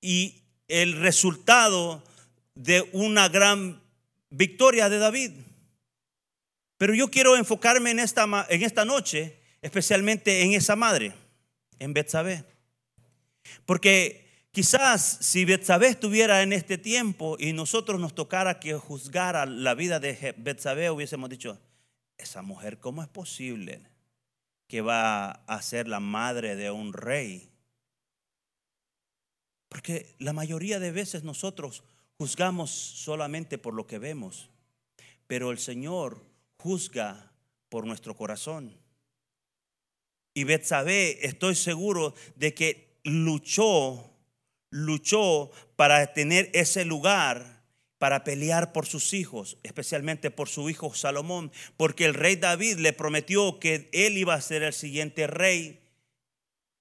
y 0.00 0.42
el 0.68 0.94
resultado 1.00 2.02
de 2.54 2.88
una 2.92 3.28
gran 3.28 3.82
victoria 4.30 4.88
de 4.88 4.98
David. 4.98 5.32
Pero 6.78 6.94
yo 6.94 7.10
quiero 7.10 7.36
enfocarme 7.36 7.90
en 7.90 7.98
esta, 7.98 8.46
en 8.48 8.62
esta 8.62 8.84
noche, 8.84 9.40
especialmente 9.62 10.42
en 10.42 10.52
esa 10.52 10.76
madre, 10.76 11.14
en 11.78 11.94
Betsabé. 11.94 12.44
Porque 13.64 14.48
quizás 14.52 15.18
si 15.20 15.44
Betsabé 15.44 15.88
estuviera 15.88 16.42
en 16.42 16.52
este 16.52 16.78
tiempo 16.78 17.36
y 17.38 17.52
nosotros 17.52 18.00
nos 18.00 18.14
tocara 18.14 18.60
que 18.60 18.74
juzgara 18.74 19.46
la 19.46 19.74
vida 19.74 20.00
de 20.00 20.34
Betsabé, 20.36 20.90
hubiésemos 20.90 21.30
dicho, 21.30 21.58
esa 22.18 22.42
mujer, 22.42 22.78
¿cómo 22.78 23.02
es 23.02 23.08
posible 23.08 23.82
que 24.68 24.80
va 24.80 25.30
a 25.30 25.62
ser 25.62 25.88
la 25.88 26.00
madre 26.00 26.56
de 26.56 26.70
un 26.70 26.92
rey? 26.92 27.50
Porque 29.68 30.14
la 30.18 30.32
mayoría 30.32 30.78
de 30.78 30.92
veces 30.92 31.24
nosotros 31.24 31.82
juzgamos 32.18 32.70
solamente 32.70 33.58
por 33.58 33.74
lo 33.74 33.86
que 33.86 33.98
vemos, 33.98 34.48
pero 35.26 35.50
el 35.50 35.58
Señor 35.58 36.22
juzga 36.58 37.32
por 37.68 37.86
nuestro 37.86 38.16
corazón. 38.16 38.76
Y 40.34 40.44
Betsabé, 40.44 41.26
estoy 41.26 41.54
seguro 41.54 42.14
de 42.36 42.54
que 42.54 42.98
luchó, 43.04 44.10
luchó 44.70 45.50
para 45.76 46.12
tener 46.12 46.50
ese 46.52 46.84
lugar, 46.84 47.62
para 47.98 48.24
pelear 48.24 48.72
por 48.72 48.86
sus 48.86 49.14
hijos, 49.14 49.56
especialmente 49.62 50.30
por 50.30 50.48
su 50.48 50.68
hijo 50.68 50.94
Salomón, 50.94 51.50
porque 51.76 52.04
el 52.04 52.14
rey 52.14 52.36
David 52.36 52.76
le 52.76 52.92
prometió 52.92 53.58
que 53.58 53.88
él 53.92 54.18
iba 54.18 54.34
a 54.34 54.40
ser 54.40 54.62
el 54.62 54.74
siguiente 54.74 55.26
rey 55.26 55.80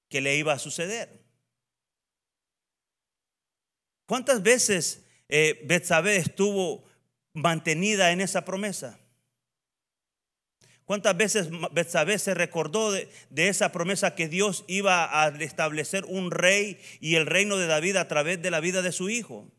que 0.10 0.22
le 0.22 0.36
iba 0.36 0.54
a 0.54 0.60
suceder. 0.60 1.25
¿Cuántas 4.05 4.43
veces 4.43 5.03
eh, 5.29 5.65
estuvo 6.17 6.85
mantenida 7.33 8.12
en 8.12 8.21
esa 8.21 8.45
promesa? 8.45 9.00
¿Cuántas 10.85 11.17
veces 11.17 11.50
Betsabé 11.71 12.19
se 12.19 12.35
recordó 12.35 12.91
de, 12.91 13.09
de, 13.31 13.47
esa 13.47 13.71
promesa 13.71 14.13
que 14.13 14.27
Dios 14.27 14.65
iba 14.67 15.24
a 15.24 15.29
establecer 15.39 16.05
un 16.05 16.29
rey 16.29 16.79
y 17.00 17.15
el 17.15 17.25
reino 17.25 17.57
de 17.57 17.65
David 17.65 17.95
a 17.95 18.07
través 18.07 18.39
de 18.41 18.51
la 18.51 18.59
vida 18.59 18.83
de 18.83 18.91
su 18.91 19.09
hijo? 19.09 19.51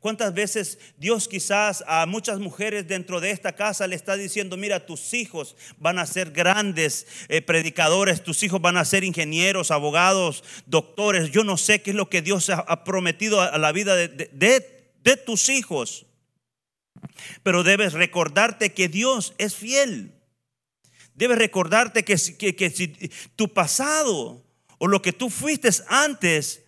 ¿Cuántas 0.00 0.34
veces 0.34 0.78
Dios 0.96 1.28
quizás 1.28 1.84
a 1.86 2.06
muchas 2.06 2.38
mujeres 2.38 2.86
dentro 2.86 3.20
de 3.20 3.30
esta 3.30 3.52
casa 3.52 3.86
le 3.86 3.96
está 3.96 4.16
diciendo, 4.16 4.56
mira, 4.56 4.86
tus 4.86 5.14
hijos 5.14 5.56
van 5.78 5.98
a 5.98 6.06
ser 6.06 6.30
grandes 6.30 7.06
eh, 7.28 7.42
predicadores, 7.42 8.22
tus 8.22 8.42
hijos 8.42 8.60
van 8.60 8.76
a 8.76 8.84
ser 8.84 9.04
ingenieros, 9.04 9.70
abogados, 9.70 10.44
doctores? 10.66 11.30
Yo 11.30 11.44
no 11.44 11.56
sé 11.56 11.82
qué 11.82 11.90
es 11.90 11.96
lo 11.96 12.08
que 12.08 12.22
Dios 12.22 12.50
ha, 12.50 12.84
prometido 12.84 13.40
a, 13.40 13.58
la 13.58 13.72
vida 13.72 13.96
de, 13.96 14.30
de 15.02 15.16
tus 15.16 15.48
hijos. 15.48 16.06
Pero 17.42 17.62
debes 17.62 17.92
recordarte 17.92 18.72
que 18.72 18.88
Dios 18.88 19.34
es 19.38 19.54
fiel. 19.54 20.12
Debes 21.14 21.38
recordarte 21.38 22.04
que, 22.04 22.16
que, 22.36 22.54
que 22.54 22.70
si 22.70 22.88
tu 23.36 23.52
pasado 23.52 24.44
o 24.78 24.86
lo 24.86 25.00
que 25.00 25.12
tú 25.12 25.30
fuiste 25.30 25.70
antes 25.88 26.62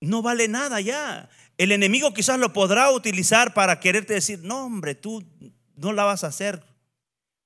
no 0.00 0.22
vale 0.22 0.46
nada 0.48 0.80
ya. 0.80 1.28
El 1.58 1.72
enemigo 1.72 2.12
quizás 2.12 2.38
lo 2.38 2.52
podrá 2.52 2.90
utilizar 2.90 3.54
para 3.54 3.80
quererte 3.80 4.14
decir, 4.14 4.40
no 4.42 4.66
hombre, 4.66 4.94
tú 4.94 5.24
no 5.76 5.92
la 5.92 6.04
vas 6.04 6.24
a 6.24 6.28
hacer. 6.28 6.62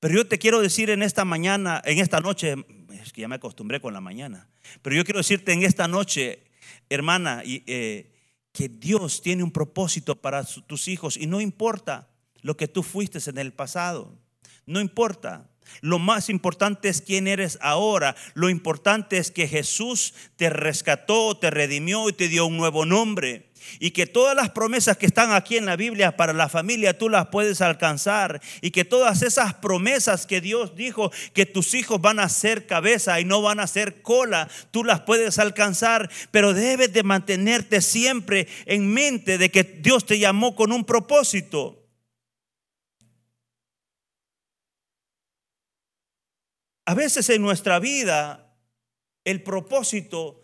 Pero 0.01 0.15
yo 0.15 0.27
te 0.27 0.39
quiero 0.39 0.61
decir 0.61 0.91
en 0.91 1.03
esta 1.03 1.25
mañana, 1.25 1.81
en 1.85 1.99
esta 1.99 2.21
noche, 2.21 2.55
es 2.91 3.13
que 3.13 3.21
ya 3.21 3.29
me 3.29 3.37
acostumbré 3.37 3.81
con 3.81 3.93
la 3.93 4.01
mañana, 4.01 4.49
pero 4.83 4.97
yo 4.97 5.05
quiero 5.05 5.19
decirte 5.19 5.53
en 5.53 5.63
esta 5.63 5.87
noche, 5.89 6.43
hermana, 6.89 7.43
eh, 7.45 8.13
que 8.53 8.69
Dios 8.69 9.23
tiene 9.23 9.43
un 9.43 9.53
propósito 9.53 10.21
para 10.21 10.45
tus 10.45 10.89
hijos 10.89 11.17
y 11.17 11.27
no 11.27 11.41
importa 11.41 12.09
lo 12.43 12.57
que 12.57 12.67
tú 12.67 12.83
fuiste 12.83 13.19
en 13.29 13.39
el 13.39 13.53
pasado, 13.53 14.19
no 14.67 14.81
importa. 14.81 15.51
Lo 15.83 15.99
más 16.01 16.29
importante 16.31 16.89
es 16.89 17.01
quién 17.01 17.29
eres 17.29 17.59
ahora. 17.61 18.17
Lo 18.35 18.51
importante 18.51 19.19
es 19.19 19.31
que 19.31 19.47
Jesús 19.47 20.15
te 20.37 20.51
rescató, 20.51 21.37
te 21.37 21.51
redimió 21.51 22.09
y 22.09 22.13
te 22.13 22.29
dio 22.29 22.47
un 22.47 22.57
nuevo 22.57 22.85
nombre. 22.87 23.50
Y 23.79 23.91
que 23.93 24.07
todas 24.07 24.35
las 24.35 24.51
promesas 24.51 24.97
que 24.97 25.07
están 25.07 25.33
aquí 25.33 25.57
en 25.57 25.67
la 25.67 25.77
Biblia 25.77 26.17
para 26.17 26.33
la 26.33 26.49
familia 26.49 26.97
tú 26.97 27.09
las 27.09 27.29
puedes 27.29 27.61
alcanzar. 27.61 28.41
Y 28.61 28.71
que 28.71 28.85
todas 28.85 29.23
esas 29.23 29.55
promesas 29.55 30.27
que 30.27 30.41
Dios 30.41 30.75
dijo 30.77 31.11
que 31.35 31.47
tus 31.47 31.75
hijos 31.75 32.01
van 32.01 32.21
a 32.21 32.29
ser 32.29 32.67
cabeza 32.67 33.21
y 33.21 33.25
no 33.25 33.43
van 33.43 33.61
a 33.61 33.67
ser 33.67 34.03
cola, 34.03 34.49
tú 34.71 34.85
las 34.85 35.01
puedes 35.01 35.39
alcanzar. 35.39 36.11
Pero 36.31 36.55
debes 36.55 36.93
de 36.93 37.03
mantenerte 37.03 37.81
siempre 37.81 38.49
en 38.67 38.93
mente 38.93 39.39
de 39.39 39.51
que 39.51 39.65
Dios 39.65 40.07
te 40.07 40.19
llamó 40.19 40.55
con 40.55 40.73
un 40.73 40.85
propósito. 40.85 41.81
A 46.91 46.95
veces 46.95 47.31
en 47.31 47.41
nuestra 47.41 47.79
vida 47.79 48.53
el 49.25 49.45
propósito 49.45 50.41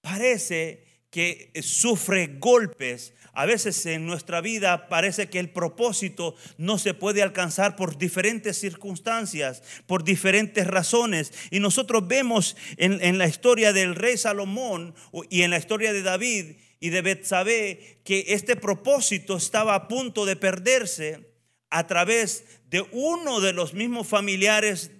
parece 0.00 0.85
que 1.10 1.50
sufre 1.62 2.36
golpes. 2.38 3.14
A 3.32 3.46
veces 3.46 3.84
en 3.86 4.06
nuestra 4.06 4.40
vida 4.40 4.88
parece 4.88 5.28
que 5.28 5.38
el 5.38 5.50
propósito 5.50 6.34
no 6.58 6.78
se 6.78 6.94
puede 6.94 7.22
alcanzar 7.22 7.76
por 7.76 7.98
diferentes 7.98 8.58
circunstancias, 8.58 9.62
por 9.86 10.04
diferentes 10.04 10.66
razones. 10.66 11.32
Y 11.50 11.60
nosotros 11.60 12.08
vemos 12.08 12.56
en, 12.76 13.18
la 13.18 13.26
historia 13.26 13.72
del 13.72 13.94
rey 13.94 14.16
Salomón 14.16 14.94
y 15.30 15.42
en 15.42 15.50
la 15.50 15.58
historia 15.58 15.92
de 15.92 16.02
David 16.02 16.56
y 16.80 16.90
de 16.90 17.02
Betsabé 17.02 18.00
que 18.04 18.26
este 18.28 18.56
propósito 18.56 19.36
estaba 19.36 19.74
a 19.74 19.88
punto 19.88 20.24
de 20.24 20.36
perderse 20.36 21.30
a 21.70 21.86
través 21.86 22.44
de 22.70 22.86
uno 22.92 23.40
de 23.40 23.52
los 23.52 23.74
mismos 23.74 24.06
familiares 24.06 24.90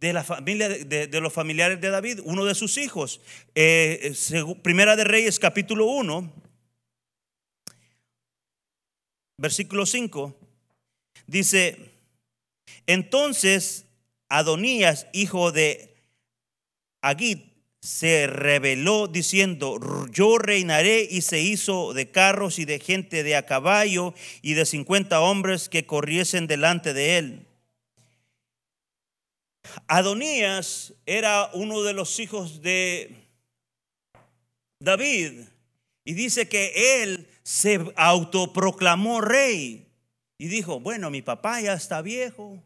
de 0.00 0.12
la 0.12 0.24
familia 0.24 0.68
de, 0.68 1.20
los 1.20 1.32
familiares 1.32 1.80
de 1.80 1.90
David, 1.90 2.20
uno 2.24 2.44
de 2.44 2.54
sus 2.54 2.76
hijos. 2.76 3.20
Eh, 3.54 4.14
primera 4.62 4.96
de 4.96 5.04
Reyes, 5.04 5.38
capítulo 5.38 5.86
1, 5.86 6.32
versículo 9.38 9.86
5, 9.86 10.36
dice, 11.26 11.92
entonces 12.86 13.86
Adonías, 14.28 15.06
hijo 15.12 15.52
de 15.52 15.94
Agit, 17.02 17.54
se 17.84 18.26
rebeló 18.26 19.08
diciendo, 19.08 19.78
yo 20.10 20.38
reinaré 20.38 21.06
y 21.08 21.20
se 21.20 21.42
hizo 21.42 21.92
de 21.92 22.10
carros 22.10 22.58
y 22.58 22.64
de 22.64 22.78
gente 22.80 23.22
de 23.22 23.36
a 23.36 23.44
caballo 23.44 24.14
y 24.40 24.54
de 24.54 24.64
cincuenta 24.64 25.20
hombres 25.20 25.68
que 25.68 25.84
corriesen 25.84 26.46
delante 26.46 26.94
de 26.94 27.18
él. 27.18 27.46
Adonías 29.86 30.94
era 31.06 31.50
uno 31.54 31.82
de 31.82 31.92
los 31.92 32.18
hijos 32.18 32.62
de 32.62 33.28
David 34.80 35.32
y 36.04 36.14
dice 36.14 36.48
que 36.48 37.02
él 37.02 37.28
se 37.42 37.92
autoproclamó 37.96 39.20
rey 39.20 39.88
y 40.38 40.48
dijo, 40.48 40.80
bueno, 40.80 41.10
mi 41.10 41.22
papá 41.22 41.60
ya 41.60 41.74
está 41.74 42.02
viejo, 42.02 42.62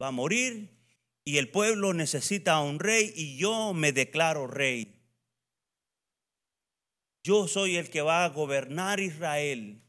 va 0.00 0.08
a 0.08 0.12
morir 0.12 0.70
y 1.24 1.38
el 1.38 1.48
pueblo 1.48 1.94
necesita 1.94 2.54
a 2.54 2.62
un 2.62 2.78
rey 2.78 3.12
y 3.14 3.36
yo 3.36 3.72
me 3.74 3.92
declaro 3.92 4.46
rey. 4.46 4.98
yo 7.24 7.46
soy 7.46 7.76
el 7.76 7.88
que 7.88 8.02
va 8.02 8.24
a 8.24 8.28
gobernar 8.30 8.98
Israel. 8.98 9.80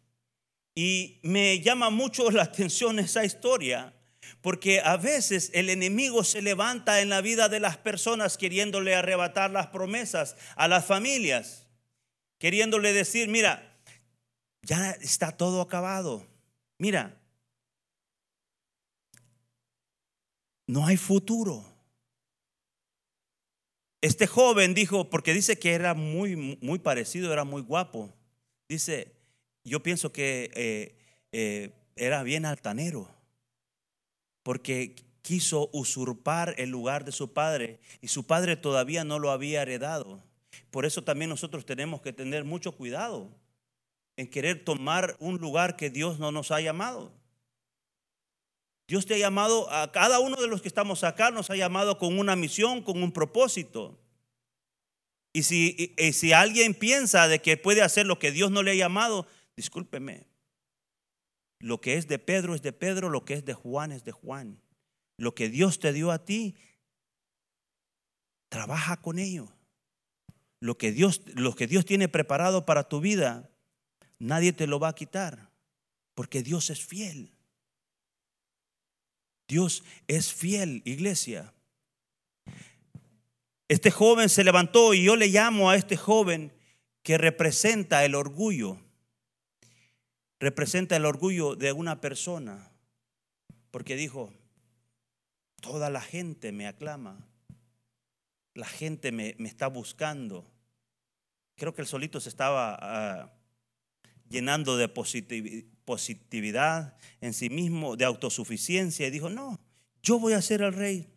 Y 0.76 1.20
me 1.24 1.60
llama 1.60 1.90
mucho 1.90 2.30
la 2.32 2.44
atención 2.50 3.00
esa 3.00 3.26
historia, 3.26 3.94
porque 4.42 4.82
a 4.82 4.98
veces 4.98 5.52
el 5.54 5.70
enemigo 5.70 6.24
se 6.24 6.42
levanta 6.42 7.02
en 7.02 7.10
la 7.10 7.22
vida 7.22 7.50
de 7.50 7.60
las 7.60 7.78
personas 7.78 8.38
queriéndole 8.38 8.96
arrebatar 8.96 9.52
las 9.52 9.68
promesas 9.68 10.36
a 10.56 10.68
las 10.68 10.86
familias, 10.86 11.68
queriéndole 12.40 12.94
decir, 12.94 13.30
mira, 13.30 13.78
ya 14.62 14.92
está 14.92 15.32
todo 15.32 15.62
acabado. 15.62 16.26
Mira, 16.78 17.18
no 20.68 20.86
hay 20.86 20.98
futuro. 20.98 21.66
Este 24.02 24.28
joven 24.28 24.74
dijo, 24.74 25.10
porque 25.10 25.34
dice 25.34 25.58
que 25.58 25.74
era 25.74 25.94
muy, 25.94 26.36
muy 26.36 26.80
parecido, 26.80 27.32
era 27.32 27.46
muy 27.46 27.62
guapo. 27.62 28.14
Dice, 28.68 29.14
yo 29.64 29.82
pienso 29.82 30.12
que 30.12 30.52
eh, 30.56 30.98
eh, 31.32 31.72
era 31.96 32.24
bien 32.24 32.46
altanero, 32.46 33.10
porque 34.44 34.96
quiso 35.22 35.70
usurpar 35.74 36.54
el 36.58 36.70
lugar 36.70 37.06
de 37.06 37.12
su 37.12 37.34
padre 37.34 37.80
y 38.02 38.10
su 38.10 38.26
padre 38.26 38.56
todavía 38.56 39.04
no 39.04 39.20
lo 39.20 39.32
había 39.32 39.62
heredado. 39.62 40.22
Por 40.70 40.86
eso 40.86 41.04
también 41.04 41.30
nosotros 41.30 41.66
tenemos 41.66 42.02
que 42.02 42.14
tener 42.14 42.44
mucho 42.44 42.74
cuidado 42.74 43.32
en 44.18 44.28
querer 44.28 44.64
tomar 44.64 45.16
un 45.20 45.38
lugar 45.38 45.76
que 45.76 45.90
Dios 45.90 46.20
no 46.20 46.32
nos 46.32 46.52
ha 46.52 46.62
llamado. 46.62 47.12
Dios 48.88 49.06
te 49.06 49.16
ha 49.16 49.18
llamado, 49.18 49.72
a 49.72 49.92
cada 49.92 50.20
uno 50.20 50.36
de 50.36 50.48
los 50.48 50.62
que 50.62 50.68
estamos 50.68 51.04
acá 51.04 51.32
nos 51.32 51.50
ha 51.50 51.56
llamado 51.56 51.98
con 51.98 52.20
una 52.20 52.36
misión, 52.36 52.84
con 52.84 53.02
un 53.02 53.12
propósito. 53.12 53.98
Y 55.32 55.44
si, 55.44 56.34
alguien 56.34 56.76
piensa 56.76 57.28
de 57.28 57.42
que 57.42 57.58
puede 57.58 57.82
hacer 57.82 58.06
lo 58.06 58.20
que 58.20 58.32
Dios 58.32 58.52
no 58.52 58.62
le 58.62 58.72
ha 58.72 58.76
llamado, 58.76 59.26
discúlpeme. 59.56 60.28
Lo 61.64 61.80
que 61.80 61.96
es 61.96 62.10
de 62.10 62.20
Pedro 62.20 62.56
es 62.56 62.62
de 62.62 62.74
Pedro, 62.74 63.10
lo 63.10 63.24
que 63.24 63.36
es 63.36 63.46
de 63.46 63.54
Juan 63.54 63.94
es 63.94 64.04
de 64.04 64.12
Juan. 64.12 64.60
Lo 65.16 65.34
que 65.34 65.48
Dios 65.48 65.80
te 65.80 65.94
dio 65.94 66.12
a 66.12 66.26
ti, 66.26 66.56
trabaja 68.50 68.98
con 68.98 69.18
ello. 69.18 69.48
Lo 70.60 70.78
que 70.78 70.92
Dios, 70.92 71.22
lo 71.36 71.56
que 71.56 71.66
Dios 71.66 71.86
tiene 71.86 72.10
preparado 72.10 72.66
para 72.66 72.90
tu 72.90 73.00
vida, 73.00 73.50
nadie 74.20 74.52
te 74.52 74.68
lo 74.68 74.78
va 74.78 74.90
a 74.90 74.96
quitar, 74.96 75.52
porque 76.16 76.44
Dios 76.44 76.70
es 76.70 76.86
fiel. 76.86 77.32
Dios 79.48 79.86
es 80.08 80.34
fiel, 80.34 80.82
iglesia. 80.84 81.54
Este 83.70 83.90
joven 83.90 84.28
se 84.28 84.44
levantó 84.44 84.94
y 84.94 85.06
yo 85.06 85.16
le 85.16 85.28
llamo 85.28 85.70
a 85.70 85.78
este 85.78 85.96
joven 85.96 86.52
que 87.04 87.18
representa 87.18 88.04
el 88.04 88.16
orgullo. 88.16 88.82
Representa 90.44 90.98
el 90.98 91.06
orgullo 91.06 91.56
de 91.56 91.72
una 91.72 92.02
persona. 92.02 92.70
Porque 93.72 93.96
dijo, 93.96 94.34
toda 95.62 95.90
la 95.90 96.02
gente 96.02 96.52
me 96.52 96.68
aclama. 96.68 97.26
La 98.54 98.68
gente 98.68 99.14
me, 99.14 99.38
está 99.40 99.68
buscando. 99.68 100.46
Creo 101.56 101.74
que 101.74 101.82
el 101.82 101.88
solito 101.88 102.20
se 102.20 102.28
estaba 102.28 102.78
ah, 102.78 103.34
llenando 104.28 104.76
de 104.76 104.90
positividad 105.86 106.98
en 107.22 107.34
sí 107.34 107.50
mismo, 107.50 107.96
de 107.96 108.04
autosuficiencia, 108.04 109.08
y 109.08 109.12
dijo, 109.12 109.30
no, 109.30 109.62
yo 110.02 110.20
voy 110.20 110.34
a 110.34 110.42
ser 110.42 110.62
el 110.62 110.74
rey. 110.74 111.08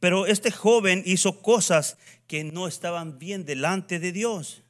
Pero 0.00 0.26
este 0.26 0.50
joven 0.50 1.04
hizo 1.06 1.42
cosas 1.42 1.96
que 2.26 2.42
no 2.42 2.66
estaban 2.66 3.20
bien 3.20 3.44
delante 3.44 4.00
de 4.00 4.10
Dios. 4.10 4.63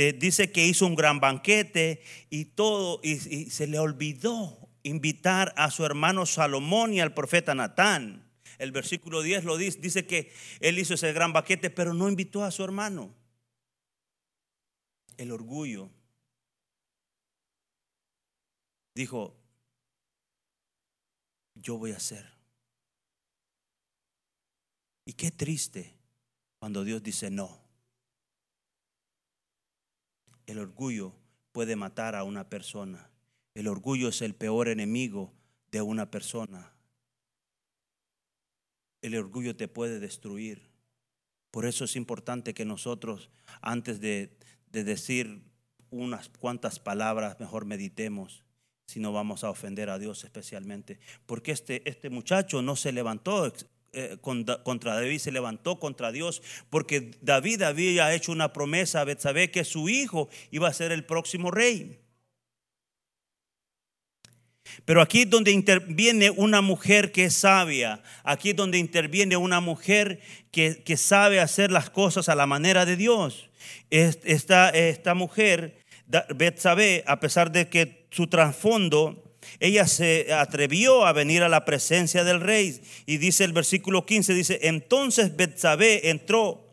Eh, 0.00 0.12
dice 0.12 0.52
que 0.52 0.64
hizo 0.64 0.86
un 0.86 0.94
gran 0.94 1.18
banquete 1.18 2.04
y 2.30 2.44
todo, 2.44 3.00
y, 3.02 3.16
se 3.16 3.66
le 3.66 3.80
olvidó 3.80 4.70
invitar 4.84 5.52
a 5.56 5.72
su 5.72 5.84
hermano 5.84 6.24
Salomón 6.24 6.94
y 6.94 7.00
al 7.00 7.14
profeta 7.14 7.52
Natán. 7.56 8.30
El 8.58 8.70
versículo 8.70 9.22
10 9.22 9.42
lo 9.42 9.56
dice, 9.56 9.80
dice 9.80 10.06
que 10.06 10.32
él 10.60 10.78
hizo 10.78 10.94
ese 10.94 11.12
gran 11.12 11.32
banquete, 11.32 11.68
pero 11.70 11.94
no 11.94 12.08
invitó 12.08 12.44
a 12.44 12.52
su 12.52 12.62
hermano. 12.62 13.12
El 15.16 15.32
orgullo 15.32 15.90
dijo, 18.94 19.36
yo 21.56 21.76
voy 21.76 21.90
a 21.90 21.96
hacer. 21.96 22.24
Y 25.04 25.14
qué 25.14 25.32
triste 25.32 25.98
cuando 26.60 26.84
Dios 26.84 27.02
dice 27.02 27.30
no. 27.30 27.67
El 30.48 30.58
orgullo 30.58 31.14
puede 31.52 31.76
matar 31.76 32.16
a 32.16 32.24
una 32.24 32.48
persona. 32.48 33.10
El 33.54 33.68
orgullo 33.68 34.08
es 34.08 34.22
el 34.22 34.34
peor 34.34 34.68
enemigo 34.68 35.34
de 35.70 35.82
una 35.82 36.10
persona. 36.10 36.72
El 39.02 39.14
orgullo 39.14 39.56
te 39.56 39.68
puede 39.68 40.00
destruir. 40.00 40.70
Por 41.50 41.66
eso 41.66 41.84
es 41.84 41.96
importante 41.96 42.54
que 42.54 42.64
nosotros, 42.64 43.28
antes 43.60 44.00
de, 44.00 44.38
de 44.72 44.84
decir 44.84 45.42
unas 45.90 46.30
cuantas 46.30 46.80
palabras, 46.80 47.38
mejor 47.38 47.66
meditemos 47.66 48.42
si 48.86 49.00
no 49.00 49.12
vamos 49.12 49.44
a 49.44 49.50
ofender 49.50 49.90
a 49.90 49.98
Dios 49.98 50.24
especialmente. 50.24 50.98
Porque 51.26 51.52
este, 51.52 51.86
este 51.86 52.08
muchacho 52.08 52.62
no 52.62 52.74
se 52.74 52.92
levantó 52.92 53.52
eh, 53.92 54.16
contra 54.22 54.94
David, 54.94 55.18
se 55.18 55.32
levantó 55.32 55.78
contra 55.78 56.12
Dios, 56.12 56.42
porque 56.70 57.12
David 57.22 57.62
había 57.62 58.12
hecho 58.14 58.32
una 58.32 58.52
promesa 58.52 59.00
a 59.00 59.04
Betsabé 59.04 59.50
que 59.50 59.64
su 59.64 59.88
hijo 59.88 60.28
iba 60.50 60.68
a 60.68 60.72
ser 60.74 60.92
el 60.92 61.04
próximo 61.04 61.50
rey. 61.50 61.98
Pero 64.84 65.00
aquí 65.02 65.22
es 65.22 65.30
donde 65.30 65.50
interviene 65.50 66.30
una 66.30 66.60
mujer 66.60 67.12
que 67.12 67.24
es 67.24 67.34
sabia, 67.34 68.02
aquí 68.22 68.50
es 68.50 68.56
donde 68.56 68.78
interviene 68.78 69.36
una 69.36 69.60
mujer 69.60 70.20
que, 70.50 70.82
que 70.84 70.96
sabe 70.96 71.40
hacer 71.40 71.70
las 71.70 71.90
cosas 71.90 72.28
a 72.28 72.34
la 72.34 72.46
manera 72.46 72.84
de 72.84 72.96
Dios. 72.96 73.48
Esta, 73.90 74.70
esta 74.70 75.14
mujer, 75.14 75.84
Betsabé, 76.34 77.04
a 77.06 77.20
pesar 77.20 77.52
de 77.52 77.68
que 77.68 78.06
su 78.10 78.26
trasfondo, 78.26 79.27
ella 79.60 79.86
se 79.86 80.32
atrevió 80.32 81.06
a 81.06 81.12
venir 81.12 81.42
a 81.42 81.48
la 81.48 81.64
presencia 81.64 82.24
del 82.24 82.40
rey. 82.40 82.80
Y 83.06 83.18
dice 83.18 83.44
el 83.44 83.52
versículo 83.52 84.06
15, 84.06 84.34
dice, 84.34 84.58
entonces 84.62 85.36
Betsabé 85.36 86.10
entró 86.10 86.68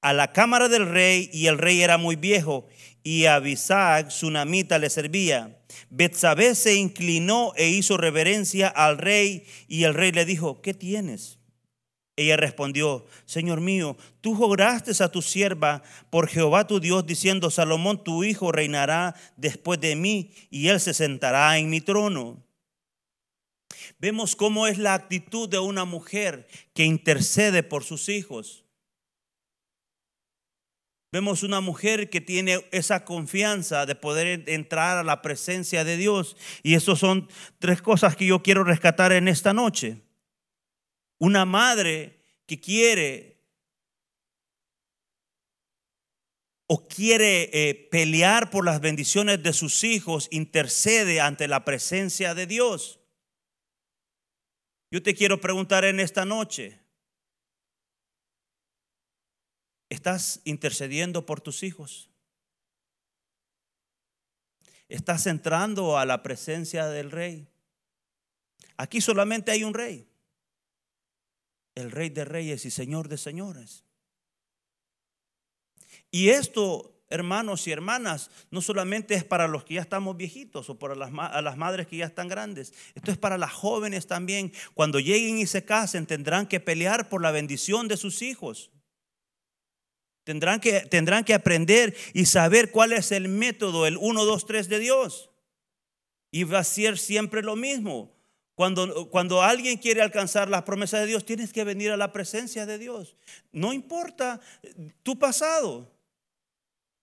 a 0.00 0.12
la 0.12 0.32
cámara 0.32 0.68
del 0.68 0.86
rey 0.86 1.30
y 1.32 1.46
el 1.46 1.58
rey 1.58 1.82
era 1.82 1.96
muy 1.98 2.16
viejo 2.16 2.66
y 3.04 3.26
Abisag, 3.26 4.10
su 4.10 4.30
namita, 4.30 4.78
le 4.78 4.88
servía. 4.88 5.58
Betsabé 5.90 6.54
se 6.54 6.74
inclinó 6.74 7.52
e 7.54 7.68
hizo 7.68 7.98
reverencia 7.98 8.68
al 8.68 8.96
rey 8.96 9.44
y 9.68 9.84
el 9.84 9.92
rey 9.92 10.10
le 10.10 10.24
dijo, 10.24 10.62
¿qué 10.62 10.72
tienes? 10.72 11.38
Ella 12.16 12.36
respondió, 12.36 13.06
Señor 13.24 13.60
mío, 13.60 13.96
tú 14.20 14.36
juraste 14.36 14.92
a 15.02 15.08
tu 15.08 15.20
sierva 15.20 15.82
por 16.10 16.28
Jehová 16.28 16.66
tu 16.66 16.78
Dios, 16.78 17.04
diciendo, 17.06 17.50
Salomón 17.50 18.04
tu 18.04 18.22
hijo 18.22 18.52
reinará 18.52 19.16
después 19.36 19.80
de 19.80 19.96
mí 19.96 20.30
y 20.48 20.68
él 20.68 20.78
se 20.78 20.94
sentará 20.94 21.58
en 21.58 21.70
mi 21.70 21.80
trono. 21.80 22.44
Vemos 23.98 24.36
cómo 24.36 24.66
es 24.68 24.78
la 24.78 24.94
actitud 24.94 25.48
de 25.48 25.58
una 25.58 25.84
mujer 25.84 26.46
que 26.72 26.84
intercede 26.84 27.62
por 27.64 27.82
sus 27.82 28.08
hijos. 28.08 28.64
Vemos 31.10 31.42
una 31.42 31.60
mujer 31.60 32.10
que 32.10 32.20
tiene 32.20 32.64
esa 32.72 33.04
confianza 33.04 33.86
de 33.86 33.94
poder 33.94 34.48
entrar 34.48 34.98
a 34.98 35.04
la 35.04 35.22
presencia 35.22 35.84
de 35.84 35.96
Dios. 35.96 36.36
Y 36.62 36.74
esas 36.74 36.98
son 36.98 37.28
tres 37.60 37.82
cosas 37.82 38.16
que 38.16 38.26
yo 38.26 38.42
quiero 38.42 38.64
rescatar 38.64 39.12
en 39.12 39.28
esta 39.28 39.52
noche. 39.52 40.03
Una 41.24 41.46
madre 41.46 42.20
que 42.44 42.60
quiere 42.60 43.40
o 46.66 46.86
quiere 46.86 47.48
eh, 47.54 47.88
pelear 47.90 48.50
por 48.50 48.62
las 48.62 48.78
bendiciones 48.82 49.42
de 49.42 49.54
sus 49.54 49.84
hijos, 49.84 50.28
intercede 50.30 51.22
ante 51.22 51.48
la 51.48 51.64
presencia 51.64 52.34
de 52.34 52.46
Dios. 52.46 53.00
Yo 54.90 55.02
te 55.02 55.14
quiero 55.14 55.40
preguntar 55.40 55.86
en 55.86 55.98
esta 55.98 56.26
noche, 56.26 56.78
¿estás 59.88 60.42
intercediendo 60.44 61.24
por 61.24 61.40
tus 61.40 61.62
hijos? 61.62 62.10
¿Estás 64.90 65.26
entrando 65.26 65.96
a 65.96 66.04
la 66.04 66.22
presencia 66.22 66.86
del 66.88 67.10
rey? 67.10 67.48
Aquí 68.76 69.00
solamente 69.00 69.50
hay 69.50 69.64
un 69.64 69.72
rey 69.72 70.06
el 71.74 71.90
Rey 71.90 72.10
de 72.10 72.24
Reyes 72.24 72.64
y 72.64 72.70
Señor 72.70 73.08
de 73.08 73.18
Señores. 73.18 73.84
Y 76.10 76.28
esto, 76.28 77.02
hermanos 77.08 77.66
y 77.66 77.72
hermanas, 77.72 78.30
no 78.50 78.60
solamente 78.60 79.14
es 79.14 79.24
para 79.24 79.48
los 79.48 79.64
que 79.64 79.74
ya 79.74 79.80
estamos 79.80 80.16
viejitos 80.16 80.70
o 80.70 80.78
para 80.78 80.94
las, 80.94 81.10
a 81.12 81.42
las 81.42 81.56
madres 81.56 81.86
que 81.86 81.96
ya 81.96 82.06
están 82.06 82.28
grandes, 82.28 82.72
esto 82.94 83.10
es 83.10 83.18
para 83.18 83.38
las 83.38 83.52
jóvenes 83.52 84.06
también. 84.06 84.52
Cuando 84.74 85.00
lleguen 85.00 85.38
y 85.38 85.46
se 85.46 85.64
casen 85.64 86.06
tendrán 86.06 86.46
que 86.46 86.60
pelear 86.60 87.08
por 87.08 87.20
la 87.20 87.32
bendición 87.32 87.88
de 87.88 87.96
sus 87.96 88.22
hijos. 88.22 88.70
Tendrán 90.24 90.58
que, 90.58 90.80
tendrán 90.80 91.22
que 91.24 91.34
aprender 91.34 91.94
y 92.14 92.24
saber 92.24 92.70
cuál 92.70 92.92
es 92.92 93.12
el 93.12 93.28
método, 93.28 93.86
el 93.86 93.98
1, 93.98 94.24
2, 94.24 94.46
3 94.46 94.68
de 94.68 94.78
Dios. 94.78 95.30
Y 96.30 96.44
va 96.44 96.60
a 96.60 96.64
ser 96.64 96.98
siempre 96.98 97.42
lo 97.42 97.56
mismo. 97.56 98.13
Cuando, 98.54 99.10
cuando 99.10 99.42
alguien 99.42 99.78
quiere 99.78 100.00
alcanzar 100.00 100.48
las 100.48 100.62
promesas 100.62 101.00
de 101.00 101.06
Dios, 101.06 101.24
tienes 101.24 101.52
que 101.52 101.64
venir 101.64 101.90
a 101.90 101.96
la 101.96 102.12
presencia 102.12 102.66
de 102.66 102.78
Dios. 102.78 103.16
No 103.50 103.72
importa 103.72 104.40
tu 105.02 105.18
pasado. 105.18 105.90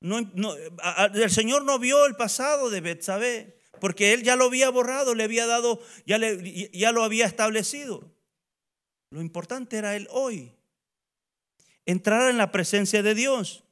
El 0.01 1.29
Señor 1.29 1.65
no 1.65 1.77
vio 1.77 2.05
el 2.05 2.15
pasado 2.15 2.69
de 2.69 2.79
Betsabé, 2.79 3.59
porque 3.81 4.13
él 4.13 4.23
ya 4.23 4.35
lo 4.35 4.45
había 4.45 4.69
borrado, 4.69 5.13
le 5.13 5.25
había 5.25 5.45
dado, 5.45 5.81
ya, 6.05 6.17
le, 6.17 6.69
ya 6.71 6.91
lo 6.91 7.03
había 7.03 7.25
establecido. 7.25 8.09
Lo 9.09 9.21
importante 9.21 9.77
era 9.77 9.95
él 9.95 10.07
hoy. 10.09 10.53
Entrar 11.85 12.29
en 12.29 12.37
la 12.37 12.51
presencia 12.51 13.03
de 13.03 13.13
Dios. 13.13 13.65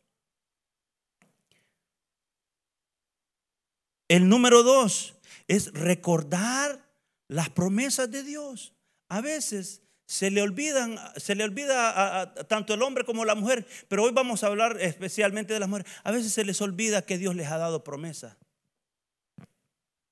El 4.10 4.28
número 4.28 4.64
dos 4.64 5.16
es 5.48 5.72
recordar 5.72 6.89
las 7.30 7.50
promesas 7.50 8.12
de 8.12 8.24
Dios. 8.24 8.74
A 9.08 9.22
veces 9.22 9.84
se 10.06 10.32
le 10.32 10.42
olvidan, 10.42 10.98
se 11.16 11.36
le 11.36 11.44
olvida 11.44 12.22
a, 12.22 12.34
tanto 12.34 12.74
el 12.74 12.82
hombre 12.82 13.06
como 13.06 13.24
la 13.24 13.36
mujer, 13.36 13.66
pero 13.88 14.04
hoy 14.04 14.12
vamos 14.12 14.44
a 14.44 14.48
hablar 14.48 14.82
especialmente 14.82 15.54
de 15.54 15.60
las 15.60 15.70
mujeres. 15.70 15.90
A 16.04 16.12
veces 16.12 16.34
se 16.34 16.44
les 16.44 16.60
olvida 16.62 17.06
que 17.06 17.18
Dios 17.18 17.36
les 17.36 17.48
ha 17.48 17.58
dado 17.58 17.84
promesas. 17.84 18.36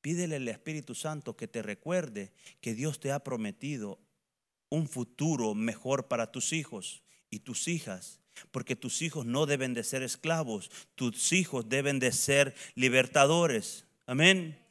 Pídele 0.02 0.38
al 0.38 0.48
Espíritu 0.48 0.96
Santo 0.96 1.36
que 1.36 1.48
te 1.48 1.64
recuerde 1.64 2.32
que 2.62 2.76
Dios 2.76 3.00
te 3.00 3.12
ha 3.12 3.24
prometido 3.24 4.00
un 4.70 4.88
futuro 4.88 5.56
mejor 5.56 6.08
para 6.08 6.32
tus 6.32 6.54
hijos 6.54 7.04
y 7.32 7.40
tus 7.40 7.68
hijas, 7.68 8.22
porque 8.52 8.76
tus 8.76 9.02
hijos 9.02 9.26
no 9.26 9.48
deben 9.48 9.74
de 9.74 9.84
ser 9.84 10.04
esclavos, 10.04 10.70
tus 10.94 11.34
hijos 11.34 11.68
deben 11.70 11.98
de 11.98 12.12
ser 12.12 12.54
libertadores. 12.76 13.86
Amén. 14.06 14.67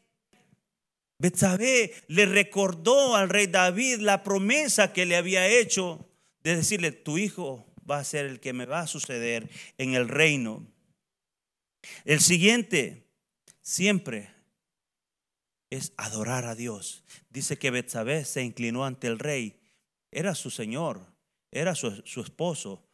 Betsabé 1.18 1.94
le 2.08 2.26
recordó 2.26 3.16
al 3.16 3.28
rey 3.28 3.46
David 3.46 3.98
la 4.00 4.22
promesa 4.22 4.92
que 4.92 5.06
le 5.06 5.16
había 5.16 5.46
hecho 5.46 6.08
de 6.42 6.56
decirle, 6.56 6.92
tu 6.92 7.18
hijo 7.18 7.66
va 7.88 7.98
a 7.98 8.04
ser 8.04 8.26
el 8.26 8.40
que 8.40 8.52
me 8.52 8.66
va 8.66 8.80
a 8.80 8.86
suceder 8.86 9.48
en 9.78 9.94
el 9.94 10.08
reino. 10.08 10.66
El 12.04 12.20
siguiente, 12.20 13.06
siempre, 13.62 14.30
es 15.70 15.92
adorar 15.96 16.44
a 16.44 16.54
Dios. 16.54 17.04
Dice 17.30 17.58
que 17.58 17.70
Betsabé 17.70 18.24
se 18.24 18.42
inclinó 18.42 18.84
ante 18.84 19.06
el 19.06 19.18
rey. 19.18 19.60
Era 20.10 20.34
su 20.34 20.50
señor, 20.50 21.06
era 21.50 21.74
su, 21.74 22.02
esposo, 22.20 22.86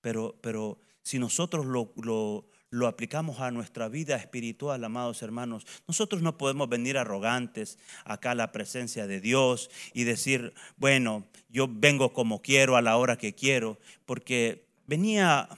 pero, 0.00 0.38
pero 0.40 0.78
si 1.02 1.18
nosotros 1.18 1.66
lo, 1.66 1.92
lo, 1.96 2.48
lo 2.70 2.86
aplicamos 2.86 3.40
a 3.40 3.50
nuestra 3.50 3.88
vida 3.88 4.16
espiritual, 4.16 4.84
amados 4.84 5.22
hermanos, 5.22 5.66
nosotros 5.86 6.22
no 6.22 6.36
podemos 6.36 6.68
venir 6.68 6.98
arrogantes 6.98 7.78
acá 8.04 8.32
a 8.32 8.34
la 8.34 8.52
presencia 8.52 9.06
de 9.06 9.20
Dios 9.20 9.70
y 9.94 10.04
decir, 10.04 10.52
bueno, 10.76 11.26
yo 11.48 11.66
vengo 11.70 12.12
como 12.12 12.42
quiero 12.42 12.76
a 12.76 12.82
la 12.82 12.96
hora 12.96 13.16
que 13.16 13.34
quiero, 13.34 13.78
porque 14.04 14.66
venía, 14.86 15.48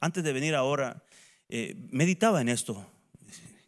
antes 0.00 0.22
de 0.22 0.32
venir 0.32 0.54
ahora, 0.54 1.02
eh, 1.48 1.74
meditaba 1.90 2.40
en 2.40 2.48
esto. 2.48 2.86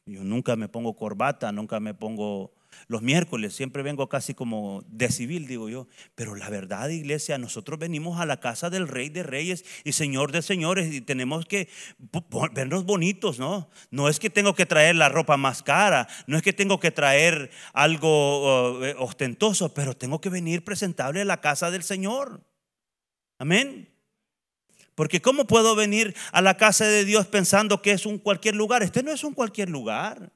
Yo 0.05 0.23
nunca 0.25 0.57
me 0.57 0.69
pongo 0.69 0.95
corbata, 0.95 1.53
nunca 1.53 1.81
me 1.81 1.95
pongo 1.95 2.53
los 2.93 3.03
miércoles, 3.03 3.55
siempre 3.55 3.83
vengo 3.83 4.09
casi 4.09 4.35
como 4.35 4.85
de 4.87 5.11
civil, 5.11 5.49
digo 5.49 5.69
yo. 5.69 5.89
Pero 6.15 6.37
la 6.37 6.49
verdad, 6.51 6.91
iglesia, 6.91 7.39
nosotros 7.39 7.79
venimos 7.79 8.21
a 8.21 8.27
la 8.27 8.39
casa 8.39 8.71
del 8.71 8.87
Rey 8.87 9.09
de 9.09 9.25
Reyes 9.25 9.65
y 9.83 9.93
Señor 9.93 10.31
de 10.31 10.43
Señores 10.43 10.95
y 10.95 11.01
tenemos 11.01 11.47
que 11.47 11.69
vernos 12.53 12.85
bonitos, 12.85 13.39
¿no? 13.39 13.71
No 13.91 14.09
es 14.09 14.21
que 14.21 14.31
tengo 14.31 14.55
que 14.55 14.67
traer 14.67 14.95
la 14.95 15.09
ropa 15.09 15.37
más 15.37 15.63
cara, 15.63 16.07
no 16.27 16.37
es 16.37 16.43
que 16.43 16.53
tengo 16.53 16.79
que 16.79 16.93
traer 16.93 17.51
algo 17.73 18.85
eh, 18.85 18.95
ostentoso, 18.99 19.75
pero 19.75 19.97
tengo 19.97 20.21
que 20.21 20.29
venir 20.29 20.63
presentable 20.63 21.23
a 21.23 21.25
la 21.25 21.41
casa 21.41 21.71
del 21.71 21.83
Señor. 21.83 22.45
Amén. 23.39 23.89
Porque 24.95 25.23
¿cómo 25.23 25.47
puedo 25.47 25.75
venir 25.75 26.15
a 26.33 26.43
la 26.43 26.57
casa 26.57 26.85
de 26.85 27.05
Dios 27.05 27.27
pensando 27.27 27.81
que 27.81 27.93
es 27.93 28.05
un 28.05 28.19
cualquier 28.19 28.55
lugar? 28.55 28.83
Este 28.83 29.03
no 29.03 29.11
es 29.11 29.25
un 29.25 29.33
cualquier 29.33 29.71
lugar. 29.71 30.31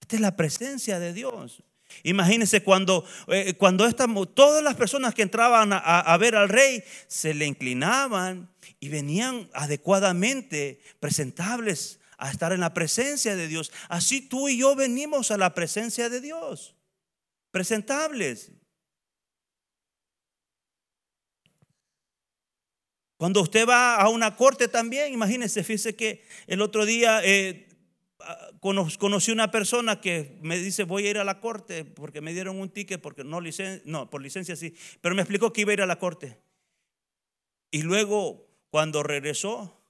Esta 0.00 0.16
es 0.16 0.20
la 0.20 0.36
presencia 0.36 0.98
de 0.98 1.12
Dios. 1.12 1.62
Imagínense 2.02 2.62
cuando, 2.62 3.04
eh, 3.28 3.54
cuando 3.54 3.90
todas 4.26 4.62
las 4.62 4.74
personas 4.74 5.14
que 5.14 5.22
entraban 5.22 5.70
a, 5.72 6.16
ver 6.18 6.36
al 6.36 6.48
rey 6.48 6.82
se 7.06 7.34
le 7.34 7.46
inclinaban 7.46 8.50
y 8.80 8.88
venían 8.88 9.48
adecuadamente 9.54 10.80
presentables 11.00 12.00
a 12.18 12.30
estar 12.30 12.52
en 12.52 12.60
la 12.60 12.74
presencia 12.74 13.36
de 13.36 13.48
Dios. 13.48 13.72
Así 13.88 14.20
tú 14.20 14.48
y 14.48 14.58
yo 14.58 14.76
venimos 14.76 15.30
a 15.30 15.36
la 15.36 15.54
presencia 15.54 16.08
de 16.08 16.20
Dios, 16.20 16.74
presentables. 17.50 18.52
Cuando 23.16 23.40
usted 23.40 23.68
va 23.68 23.96
a 23.96 24.08
una 24.08 24.36
corte 24.36 24.66
también, 24.66 25.12
imagínense, 25.12 25.62
fíjese 25.62 25.94
que 25.94 26.24
el 26.48 26.60
otro 26.60 26.84
día 26.84 27.20
eh, 27.22 27.68
conocí 28.60 29.32
una 29.32 29.50
persona 29.50 30.00
que 30.00 30.38
me 30.42 30.58
dice 30.58 30.84
voy 30.84 31.06
a 31.06 31.10
ir 31.10 31.18
a 31.18 31.24
la 31.24 31.40
corte 31.40 31.84
porque 31.84 32.20
me 32.20 32.32
dieron 32.32 32.60
un 32.60 32.70
ticket 32.70 33.00
porque 33.00 33.24
no 33.24 33.40
licencia, 33.40 33.82
no, 33.84 34.10
por 34.10 34.22
licencia 34.22 34.56
sí, 34.56 34.74
pero 35.00 35.14
me 35.14 35.22
explicó 35.22 35.52
que 35.52 35.62
iba 35.62 35.70
a 35.70 35.74
ir 35.74 35.82
a 35.82 35.86
la 35.86 35.98
corte. 35.98 36.38
Y 37.70 37.82
luego 37.82 38.46
cuando 38.70 39.02
regresó, 39.02 39.82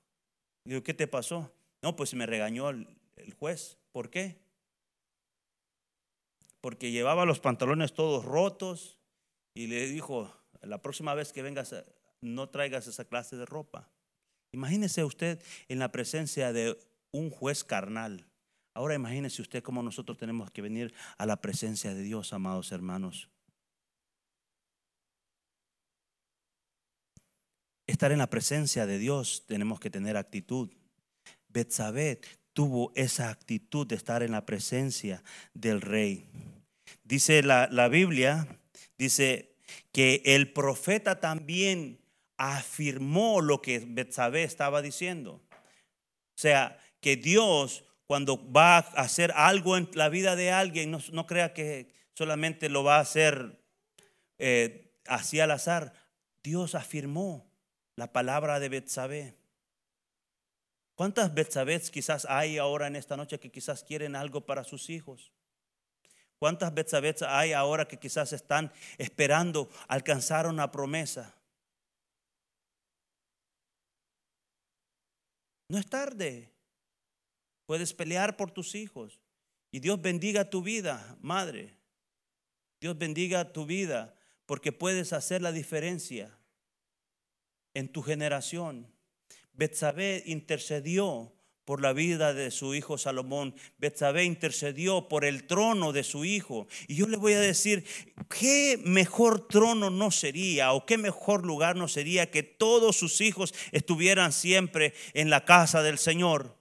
digo, 0.64 0.82
¿qué 0.82 0.94
te 0.94 1.06
pasó? 1.06 1.52
No, 1.82 1.96
pues 1.96 2.14
me 2.14 2.26
regañó 2.26 2.70
el, 2.70 2.86
juez. 3.38 3.78
¿Por 3.92 4.10
qué? 4.10 4.40
Porque 6.60 6.90
llevaba 6.90 7.24
los 7.24 7.40
pantalones 7.40 7.92
todos 7.92 8.24
rotos 8.24 8.98
y 9.54 9.66
le 9.66 9.86
dijo, 9.86 10.32
la 10.62 10.80
próxima 10.80 11.14
vez 11.14 11.32
que 11.32 11.42
vengas, 11.42 11.74
no 12.20 12.48
traigas 12.48 12.86
esa 12.86 13.04
clase 13.04 13.36
de 13.36 13.46
ropa. 13.46 13.90
Imagínese 14.52 15.04
usted 15.04 15.42
en 15.68 15.78
la 15.78 15.90
presencia 15.90 16.52
de 16.52 16.78
un 17.12 17.31
juez 17.31 17.62
carnal. 17.62 18.27
Ahora 18.75 18.94
imagínese 18.94 19.42
usted 19.42 19.62
cómo 19.62 19.83
nosotros 19.83 20.16
tenemos 20.18 20.51
que 20.51 20.62
venir 20.62 20.94
a 21.18 21.27
la 21.27 21.40
presencia 21.40 21.94
de 21.94 22.03
Dios, 22.03 22.33
amados 22.33 22.72
hermanos. 22.72 23.29
Estar 27.87 28.12
en 28.12 28.18
la 28.18 28.31
presencia 28.31 28.87
de 28.87 28.98
Dios 28.98 29.44
tenemos 29.46 29.79
que 29.79 29.90
tener 29.90 30.16
actitud. 30.16 30.70
Betsabé 31.48 32.20
tuvo 32.55 32.92
esa 32.94 33.29
actitud 33.29 33.87
de 33.87 33.96
estar 33.96 34.22
en 34.22 34.33
la 34.33 34.46
presencia 34.46 35.22
del 35.53 35.83
rey. 35.83 36.27
Dice 37.05 37.42
la, 37.42 37.68
la 37.70 37.88
Biblia, 37.88 38.46
dice 38.96 39.55
que 39.92 40.22
el 40.25 40.53
profeta 40.53 41.20
también 41.20 42.01
afirmó 42.38 43.42
lo 43.42 43.61
que 43.61 43.81
Betsabé 43.87 44.44
estaba 44.44 44.81
diciendo. 44.81 45.42
O 46.35 46.38
sea, 46.42 46.81
que 47.02 47.16
Dios 47.16 47.84
cuando 48.06 48.50
va 48.52 48.76
a 48.76 48.80
hacer 48.80 49.32
algo 49.34 49.76
en 49.76 49.90
la 49.94 50.08
vida 50.08 50.36
de 50.36 50.50
alguien, 50.50 50.90
no, 50.90 51.26
crea 51.26 51.52
que 51.52 51.92
solamente 52.14 52.68
lo 52.68 52.84
va 52.84 52.96
a 52.96 53.00
hacer 53.00 53.58
eh, 54.38 54.94
así 55.06 55.40
al 55.40 55.50
azar. 55.50 55.92
Dios 56.42 56.74
afirmó 56.74 57.50
la 57.96 58.12
palabra 58.12 58.60
de 58.60 58.68
Betsabé. 58.68 59.34
¿Cuántas 60.94 61.34
Betsabés 61.34 61.90
quizás 61.90 62.26
hay 62.28 62.58
ahora 62.58 62.86
en 62.86 62.96
esta 62.96 63.16
noche 63.16 63.40
que 63.40 63.50
quizás 63.50 63.82
quieren 63.82 64.14
algo 64.14 64.46
para 64.46 64.62
sus 64.62 64.88
hijos? 64.90 65.32
¿Cuántas 66.38 66.74
Betsabés 66.74 67.22
hay 67.22 67.52
ahora 67.52 67.88
que 67.88 67.98
quizás 67.98 68.32
están 68.32 68.72
esperando 68.98 69.68
alcanzar 69.88 70.46
una 70.46 70.70
promesa? 70.70 71.34
No 75.68 75.78
es 75.78 75.86
tarde. 75.86 76.51
Puedes 77.72 77.94
pelear 77.94 78.37
por 78.37 78.50
tus 78.50 78.74
hijos. 78.74 79.18
Y 79.70 79.80
Dios 79.80 80.02
bendiga 80.02 80.50
tu 80.50 80.61
vida, 80.61 81.16
madre. 81.22 81.74
Dios 82.82 82.98
bendiga 82.98 83.50
tu 83.50 83.64
vida 83.64 84.14
porque 84.44 84.72
puedes 84.72 85.14
hacer 85.14 85.40
la 85.40 85.52
diferencia 85.52 86.38
en 87.72 87.88
tu 87.88 88.02
generación. 88.02 88.92
Betsabé 89.54 90.22
intercedió 90.26 91.32
por 91.64 91.80
la 91.80 91.94
vida 91.94 92.35
de 92.35 92.50
su 92.50 92.74
hijo 92.74 92.98
Salomón. 92.98 93.54
Betsabé 93.78 94.24
intercedió 94.24 95.08
por 95.08 95.24
el 95.24 95.46
trono 95.46 95.94
de 95.94 96.04
su 96.04 96.26
hijo. 96.26 96.66
Y 96.88 96.96
yo 96.96 97.08
le 97.08 97.16
voy 97.16 97.32
a 97.32 97.40
decir, 97.40 97.87
¿qué 98.28 98.78
mejor 98.85 99.48
trono 99.48 99.88
no 99.88 100.11
sería 100.11 100.74
o 100.74 100.85
qué 100.85 100.98
mejor 100.98 101.46
lugar 101.46 101.76
no 101.76 101.88
sería 101.88 102.30
que 102.30 102.42
todos 102.42 102.96
sus 102.96 103.22
hijos 103.22 103.54
estuvieran 103.70 104.35
siempre 104.35 104.92
en 105.14 105.30
la 105.30 105.46
casa 105.46 105.82
del 105.82 105.96
Señor? 105.96 106.61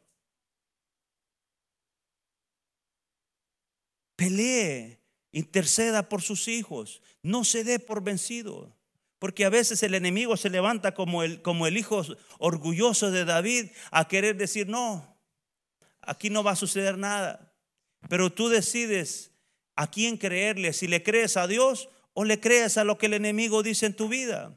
Pelee, 4.21 4.99
interceda 5.31 6.07
por 6.07 6.21
sus 6.21 6.47
hijos, 6.47 7.01
no 7.23 7.43
se 7.43 7.63
dé 7.63 7.79
por 7.79 8.03
vencido. 8.03 8.71
Porque 9.17 9.45
a 9.45 9.49
veces 9.49 9.81
el 9.81 9.95
enemigo 9.95 10.37
se 10.37 10.51
levanta 10.51 10.93
como 10.93 11.23
el, 11.23 11.41
como 11.41 11.65
el 11.65 11.75
hijo 11.75 12.03
orgulloso 12.37 13.09
de 13.09 13.25
David 13.25 13.71
a 13.89 14.07
querer 14.07 14.37
decir, 14.37 14.67
no, 14.67 15.17
aquí 16.01 16.29
no 16.29 16.43
va 16.43 16.51
a 16.51 16.55
suceder 16.55 16.99
nada. 16.99 17.51
Pero 18.09 18.31
tú 18.31 18.47
decides 18.47 19.31
a 19.75 19.89
quién 19.89 20.17
creerle, 20.17 20.73
si 20.73 20.87
le 20.87 21.01
crees 21.01 21.35
a 21.35 21.47
Dios 21.47 21.89
o 22.13 22.23
le 22.23 22.39
crees 22.39 22.77
a 22.77 22.83
lo 22.83 22.99
que 22.99 23.07
el 23.07 23.15
enemigo 23.15 23.63
dice 23.63 23.87
en 23.87 23.95
tu 23.95 24.07
vida. 24.07 24.55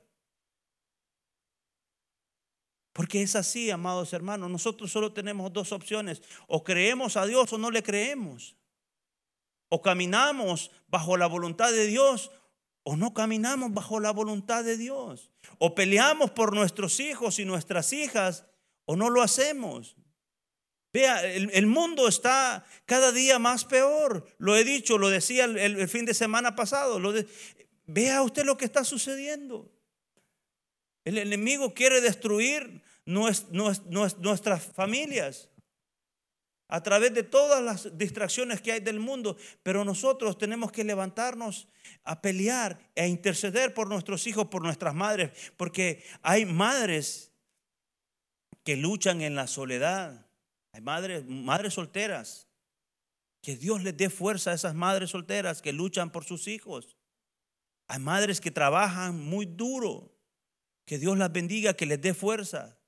Porque 2.92 3.22
es 3.22 3.34
así, 3.34 3.70
amados 3.70 4.12
hermanos. 4.12 4.50
Nosotros 4.50 4.92
solo 4.92 5.14
tenemos 5.14 5.50
dos 5.54 5.72
opciones. 5.72 6.20
O 6.48 6.62
creemos 6.62 7.16
a 7.16 7.24
Dios 7.24 7.50
o 7.54 7.56
no 7.56 7.70
le 7.70 7.82
creemos. 7.82 8.56
O 9.74 9.82
caminamos 9.82 10.70
bajo 10.86 11.16
la 11.16 11.26
voluntad 11.26 11.72
de 11.72 11.88
Dios 11.88 12.30
o 12.84 12.94
no 12.94 13.12
caminamos 13.12 13.74
bajo 13.74 13.98
la 13.98 14.12
voluntad 14.12 14.62
de 14.62 14.76
Dios. 14.76 15.32
O 15.58 15.74
peleamos 15.74 16.30
por 16.30 16.54
nuestros 16.54 17.00
hijos 17.00 17.40
y 17.40 17.44
nuestras 17.44 17.92
hijas 17.92 18.46
o 18.84 18.94
no 18.94 19.10
lo 19.10 19.20
hacemos. 19.20 19.96
Vea, 20.92 21.24
el, 21.24 21.66
mundo 21.66 22.06
está 22.06 22.64
cada 22.86 23.10
día 23.10 23.40
más 23.40 23.64
peor. 23.64 24.28
Lo 24.38 24.54
he 24.54 24.62
dicho, 24.62 24.96
lo 24.96 25.08
decía 25.08 25.46
el, 25.46 25.88
fin 25.88 26.04
de 26.04 26.14
semana 26.14 26.54
pasado. 26.54 27.00
vea 27.86 28.22
usted 28.22 28.44
lo 28.44 28.56
que 28.56 28.66
está 28.66 28.84
sucediendo. 28.84 29.72
El 31.04 31.18
enemigo 31.18 31.74
quiere 31.74 32.00
destruir 32.00 32.80
nuestras 33.06 34.62
familias 34.72 35.48
a 36.68 36.82
través 36.82 37.12
de 37.14 37.22
todas 37.22 37.62
las 37.62 37.96
distracciones 37.98 38.60
que 38.60 38.72
hay 38.72 38.80
del 38.80 39.00
mundo, 39.00 39.36
pero 39.62 39.84
nosotros 39.84 40.38
tenemos 40.38 40.72
que 40.72 40.84
levantarnos 40.84 41.68
a 42.04 42.20
pelear 42.20 42.78
e 42.94 43.06
interceder 43.06 43.74
por 43.74 43.88
nuestros 43.88 44.26
hijos, 44.26 44.46
por 44.46 44.62
nuestras 44.62 44.94
madres, 44.94 45.52
porque 45.56 46.04
hay 46.22 46.46
madres 46.46 47.32
que 48.64 48.76
luchan 48.76 49.20
en 49.20 49.34
la 49.34 49.46
soledad, 49.46 50.26
hay 50.72 50.80
madres, 50.80 51.24
madres 51.26 51.74
solteras, 51.74 52.48
que 53.42 53.56
Dios 53.56 53.82
les 53.82 53.96
dé 53.96 54.08
fuerza 54.08 54.52
a 54.52 54.54
esas 54.54 54.74
madres 54.74 55.10
solteras 55.10 55.60
que 55.60 55.72
luchan 55.72 56.10
por 56.10 56.24
sus 56.24 56.48
hijos. 56.48 56.96
Hay 57.86 57.98
madres 57.98 58.40
que 58.40 58.50
trabajan 58.50 59.20
muy 59.20 59.44
duro, 59.44 60.16
que 60.86 60.98
Dios 60.98 61.18
las 61.18 61.30
bendiga, 61.30 61.74
que 61.74 61.84
les 61.84 62.00
dé 62.00 62.14
fuerza. 62.14 62.78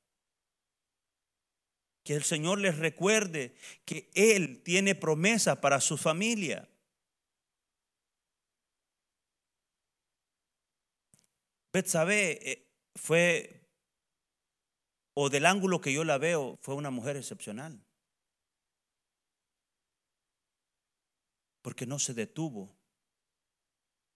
Que 2.07 2.15
el 2.15 2.23
Señor 2.23 2.61
les 2.61 2.79
recuerde 2.79 3.57
que 3.85 4.09
Él 4.15 4.63
tiene 4.63 4.95
promesa 4.95 5.61
para 5.61 5.81
su 5.81 5.97
familia. 5.97 6.69
Betsabe 11.73 12.39
eh, 12.49 12.71
fue, 12.95 13.61
o 15.15 15.29
del 15.31 15.47
ángulo 15.47 15.81
que 15.81 15.93
yo 15.93 16.05
la 16.05 16.17
veo, 16.17 16.57
fue 16.63 16.77
una 16.77 16.91
mujer 16.91 17.17
excepcional. 17.17 17.85
Porque 21.61 21.87
no 21.87 21.99
se 21.99 22.15
detuvo. 22.15 22.73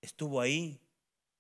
Estuvo 0.00 0.40
ahí 0.40 0.81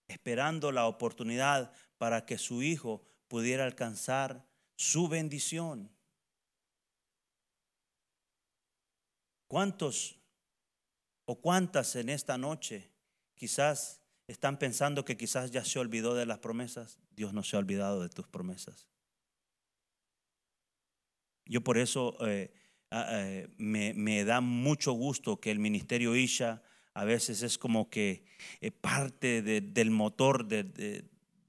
esperando 0.08 0.72
la 0.72 0.88
oportunidad 0.88 1.72
para 1.96 2.26
que 2.26 2.38
su 2.38 2.60
hijo 2.64 3.04
pudiera 3.28 3.62
alcanzar 3.64 4.44
su 4.74 5.06
bendición. 5.06 5.94
¿Cuántos 9.50 10.16
o 11.24 11.40
cuántas 11.40 11.96
en 11.96 12.08
esta 12.08 12.38
noche 12.38 12.92
quizás 13.34 14.00
están 14.28 14.60
pensando 14.60 15.04
que 15.04 15.16
quizás 15.16 15.50
ya 15.50 15.64
se 15.64 15.80
olvidó 15.80 16.14
de 16.14 16.24
las 16.24 16.38
promesas? 16.38 17.00
Dios 17.16 17.34
no 17.34 17.42
se 17.42 17.56
ha 17.56 17.58
olvidado 17.58 18.00
de 18.00 18.10
tus 18.10 18.28
promesas. 18.28 18.86
Yo 21.46 21.62
por 21.62 21.78
eso 21.78 22.16
eh, 22.28 22.52
eh, 22.92 23.48
me, 23.58 24.24
da 24.24 24.40
mucho 24.40 24.92
gusto 24.92 25.40
que 25.40 25.50
el 25.50 25.58
ministerio 25.58 26.14
Isha 26.14 26.62
a 26.94 27.04
veces 27.04 27.42
es 27.42 27.58
como 27.58 27.90
que 27.90 28.24
eh, 28.60 28.70
parte 28.70 29.42
del 29.42 29.90
motor 29.90 30.46
de, 30.46 31.02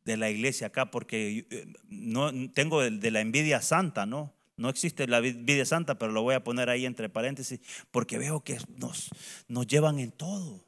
la 0.06 0.32
iglesia 0.32 0.68
acá, 0.68 0.90
porque 0.90 1.46
no 1.88 2.32
tengo 2.50 2.82
de 2.82 3.12
la 3.12 3.22
envidia 3.22 3.62
santa, 3.62 4.08
¿no? 4.08 4.41
No 4.58 4.70
existe 4.70 5.08
la 5.08 5.20
vida 5.20 5.66
santa, 5.66 5.98
pero 5.98 6.12
lo 6.12 6.22
voy 6.22 6.36
a 6.36 6.44
poner 6.44 6.70
ahí 6.70 6.86
entre 6.86 7.10
paréntesis, 7.10 7.62
porque 7.90 8.18
veo 8.18 8.44
que 8.44 8.60
nos, 8.68 9.10
nos 9.48 9.68
llevan 9.68 10.00
en 10.00 10.12
todo. 10.12 10.66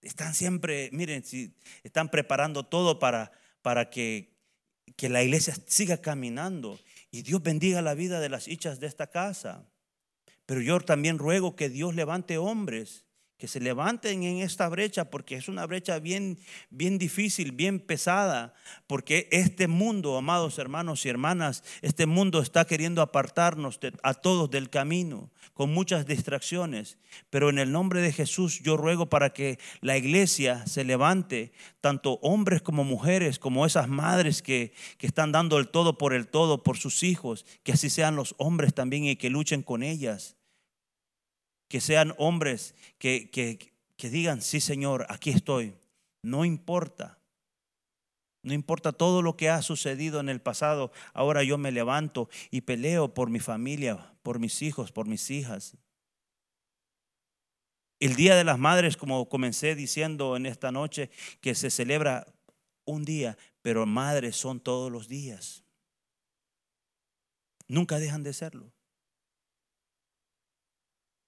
Están 0.00 0.34
siempre, 0.34 0.90
miren, 0.92 1.24
están 1.82 2.10
preparando 2.10 2.64
todo 2.64 2.98
para, 2.98 3.32
para 3.62 3.90
que, 3.90 4.36
que 4.96 5.08
la 5.08 5.22
iglesia 5.22 5.54
siga 5.66 5.98
caminando. 5.98 6.78
Y 7.10 7.22
Dios 7.22 7.42
bendiga 7.42 7.82
la 7.82 7.94
vida 7.94 8.20
de 8.20 8.28
las 8.28 8.48
hijas 8.48 8.80
de 8.80 8.86
esta 8.86 9.06
casa. 9.08 9.68
Pero 10.46 10.60
yo 10.60 10.78
también 10.80 11.18
ruego 11.18 11.56
que 11.56 11.68
Dios 11.68 11.94
levante 11.94 12.38
hombres 12.38 13.04
que 13.38 13.48
se 13.48 13.60
levanten 13.60 14.22
en 14.22 14.38
esta 14.38 14.68
brecha, 14.68 15.10
porque 15.10 15.34
es 15.34 15.48
una 15.48 15.66
brecha 15.66 15.98
bien, 15.98 16.38
bien 16.70 16.98
difícil, 16.98 17.52
bien 17.52 17.80
pesada, 17.80 18.54
porque 18.86 19.28
este 19.32 19.66
mundo, 19.66 20.16
amados 20.16 20.58
hermanos 20.58 21.04
y 21.04 21.08
hermanas, 21.08 21.64
este 21.82 22.06
mundo 22.06 22.40
está 22.40 22.64
queriendo 22.64 23.02
apartarnos 23.02 23.80
a 24.02 24.14
todos 24.14 24.50
del 24.50 24.70
camino, 24.70 25.30
con 25.52 25.72
muchas 25.72 26.06
distracciones. 26.06 26.98
Pero 27.30 27.50
en 27.50 27.58
el 27.58 27.72
nombre 27.72 28.00
de 28.00 28.12
Jesús 28.12 28.60
yo 28.62 28.76
ruego 28.76 29.08
para 29.08 29.32
que 29.32 29.58
la 29.80 29.96
iglesia 29.96 30.64
se 30.66 30.84
levante, 30.84 31.52
tanto 31.80 32.14
hombres 32.22 32.62
como 32.62 32.84
mujeres, 32.84 33.38
como 33.38 33.66
esas 33.66 33.88
madres 33.88 34.42
que, 34.42 34.72
que 34.96 35.06
están 35.06 35.32
dando 35.32 35.58
el 35.58 35.68
todo 35.68 35.98
por 35.98 36.14
el 36.14 36.28
todo 36.28 36.62
por 36.62 36.76
sus 36.76 37.02
hijos, 37.02 37.44
que 37.62 37.72
así 37.72 37.90
sean 37.90 38.16
los 38.16 38.34
hombres 38.38 38.74
también 38.74 39.04
y 39.04 39.16
que 39.16 39.30
luchen 39.30 39.62
con 39.62 39.82
ellas 39.82 40.36
que 41.74 41.80
sean 41.80 42.14
hombres 42.18 42.76
que, 43.00 43.32
que, 43.32 44.08
digan, 44.08 44.42
sí 44.42 44.60
Señor, 44.60 45.06
aquí 45.08 45.30
estoy. 45.30 45.74
No 46.22 46.44
importa. 46.44 47.18
No 48.44 48.54
importa 48.54 48.92
todo 48.92 49.22
lo 49.22 49.36
que 49.36 49.50
ha 49.50 49.60
sucedido 49.60 50.20
en 50.20 50.28
el 50.28 50.40
pasado, 50.40 50.92
ahora 51.14 51.42
yo 51.42 51.58
me 51.58 51.72
levanto 51.72 52.28
y 52.52 52.60
peleo 52.60 53.12
por 53.12 53.28
mi 53.28 53.40
familia, 53.40 54.14
por 54.22 54.38
mis 54.38 54.62
hijos, 54.62 54.92
por 54.92 55.08
mis 55.08 55.28
hijas. 55.32 55.76
El 57.98 58.14
Día 58.14 58.36
de 58.36 58.44
las 58.44 58.60
Madres, 58.60 58.96
como 58.96 59.28
comencé 59.28 59.74
diciendo 59.74 60.36
en 60.36 60.46
esta 60.46 60.70
noche, 60.70 61.10
que 61.40 61.56
se 61.56 61.70
celebra 61.70 62.24
un 62.84 63.04
día, 63.04 63.36
pero 63.62 63.84
madres 63.84 64.36
son 64.36 64.60
todos 64.60 64.92
los 64.92 65.08
días. 65.08 65.64
Nunca 67.66 67.98
dejan 67.98 68.22
de 68.22 68.32
serlo. 68.32 68.72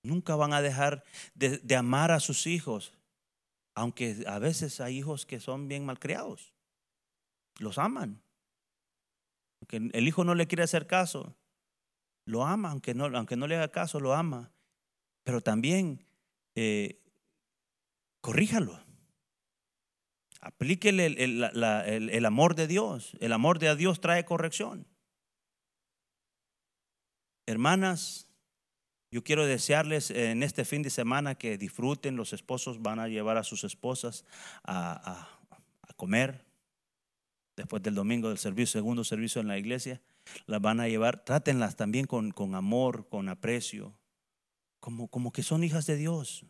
Nunca 0.07 0.37
van 0.37 0.53
a 0.53 0.63
dejar 0.63 1.03
de, 1.35 1.77
amar 1.77 2.13
a 2.13 2.21
sus 2.21 2.47
hijos, 2.47 2.93
aunque 3.75 4.25
a 4.29 4.39
veces 4.39 4.81
hay 4.81 4.99
hijos 4.99 5.27
que 5.27 5.41
son 5.41 5.67
bien 5.67 5.85
malcriados. 5.85 6.55
Los 7.59 7.79
aman. 7.79 8.23
Aunque 9.61 9.91
el 9.99 10.07
hijo 10.07 10.23
no 10.23 10.35
le 10.37 10.47
quiere 10.47 10.63
hacer 10.63 10.87
caso, 10.87 11.35
lo 12.25 12.45
ama, 12.45 12.71
aunque 12.71 12.95
no, 12.95 13.07
aunque 13.07 13.37
no 13.37 13.49
le 13.49 13.57
haga 13.57 13.73
caso, 13.73 13.99
lo 13.99 14.15
ama. 14.15 14.53
Pero 15.25 15.41
también 15.41 16.07
eh, 16.55 17.03
corríjalo. 18.21 18.81
Aplíquele 20.41 21.07
el, 21.07 22.25
amor 22.25 22.55
de 22.55 22.69
Dios. 22.69 23.17
El 23.19 23.33
amor 23.33 23.59
de 23.59 23.75
Dios 23.75 24.01
trae 24.01 24.25
corrección. 24.25 24.87
Hermanas, 27.47 28.29
yo 29.17 29.25
quiero 29.25 29.47
desearles 29.47 30.11
en 30.11 30.43
este 30.43 30.67
fin 30.67 30.83
de 30.83 30.91
semana 30.91 31.37
que 31.37 31.57
disfruten, 31.57 32.17
los 32.17 32.35
esposos 32.35 32.83
van 32.83 32.99
a 32.99 33.09
llevar 33.09 33.39
a 33.39 33.45
sus 33.45 33.65
esposas 33.65 34.27
a, 34.63 35.27
comer 35.97 36.45
después 37.57 37.83
del 37.83 37.95
domingo 37.95 38.29
del 38.29 38.37
servicio, 38.37 38.79
segundo 38.79 39.05
servicio 39.05 39.41
en 39.41 39.49
la 39.49 39.57
iglesia, 39.57 40.03
las 40.45 40.61
van 40.61 40.81
a 40.81 40.89
llevar, 40.89 41.25
trátenlas 41.25 41.77
también 41.77 42.05
con, 42.05 42.31
con 42.31 42.55
amor, 42.55 43.09
con 43.09 43.31
aprecio, 43.31 43.99
como, 44.81 45.09
como 45.09 45.33
que 45.33 45.43
son 45.43 45.65
hijas 45.65 45.87
de 45.87 45.97
Dios. 45.97 46.45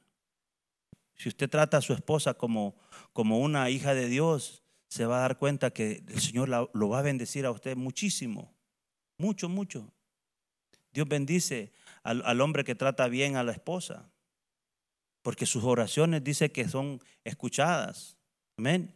Si 1.15 1.29
usted 1.29 1.49
trata 1.49 1.77
a 1.77 1.83
su 1.83 1.93
esposa 1.93 2.35
como, 2.35 2.75
como 3.13 3.39
una 3.39 3.71
hija 3.71 3.95
de 3.95 4.09
Dios, 4.09 4.65
se 4.89 5.07
va 5.07 5.19
a 5.19 5.21
dar 5.21 5.39
cuenta 5.39 5.71
que 5.71 6.03
el 6.09 6.21
Señor 6.21 6.49
lo 6.49 6.89
va 6.89 6.99
a 6.99 7.03
bendecir 7.03 7.47
a 7.47 7.53
usted 7.53 7.77
muchísimo, 7.77 8.53
mucho, 9.19 9.49
mucho. 9.49 9.93
Dios 10.93 11.07
bendice 11.07 11.73
al, 12.07 12.41
hombre 12.41 12.63
que 12.63 12.77
trata 12.77 13.09
bien 13.09 13.37
a 13.37 13.43
la 13.43 13.51
esposa, 13.51 14.13
porque 15.23 15.45
sus 15.45 15.65
oraciones 15.65 16.23
dice 16.23 16.53
que 16.53 16.69
son 16.69 17.01
escuchadas. 17.25 18.17
Amén. 18.57 18.95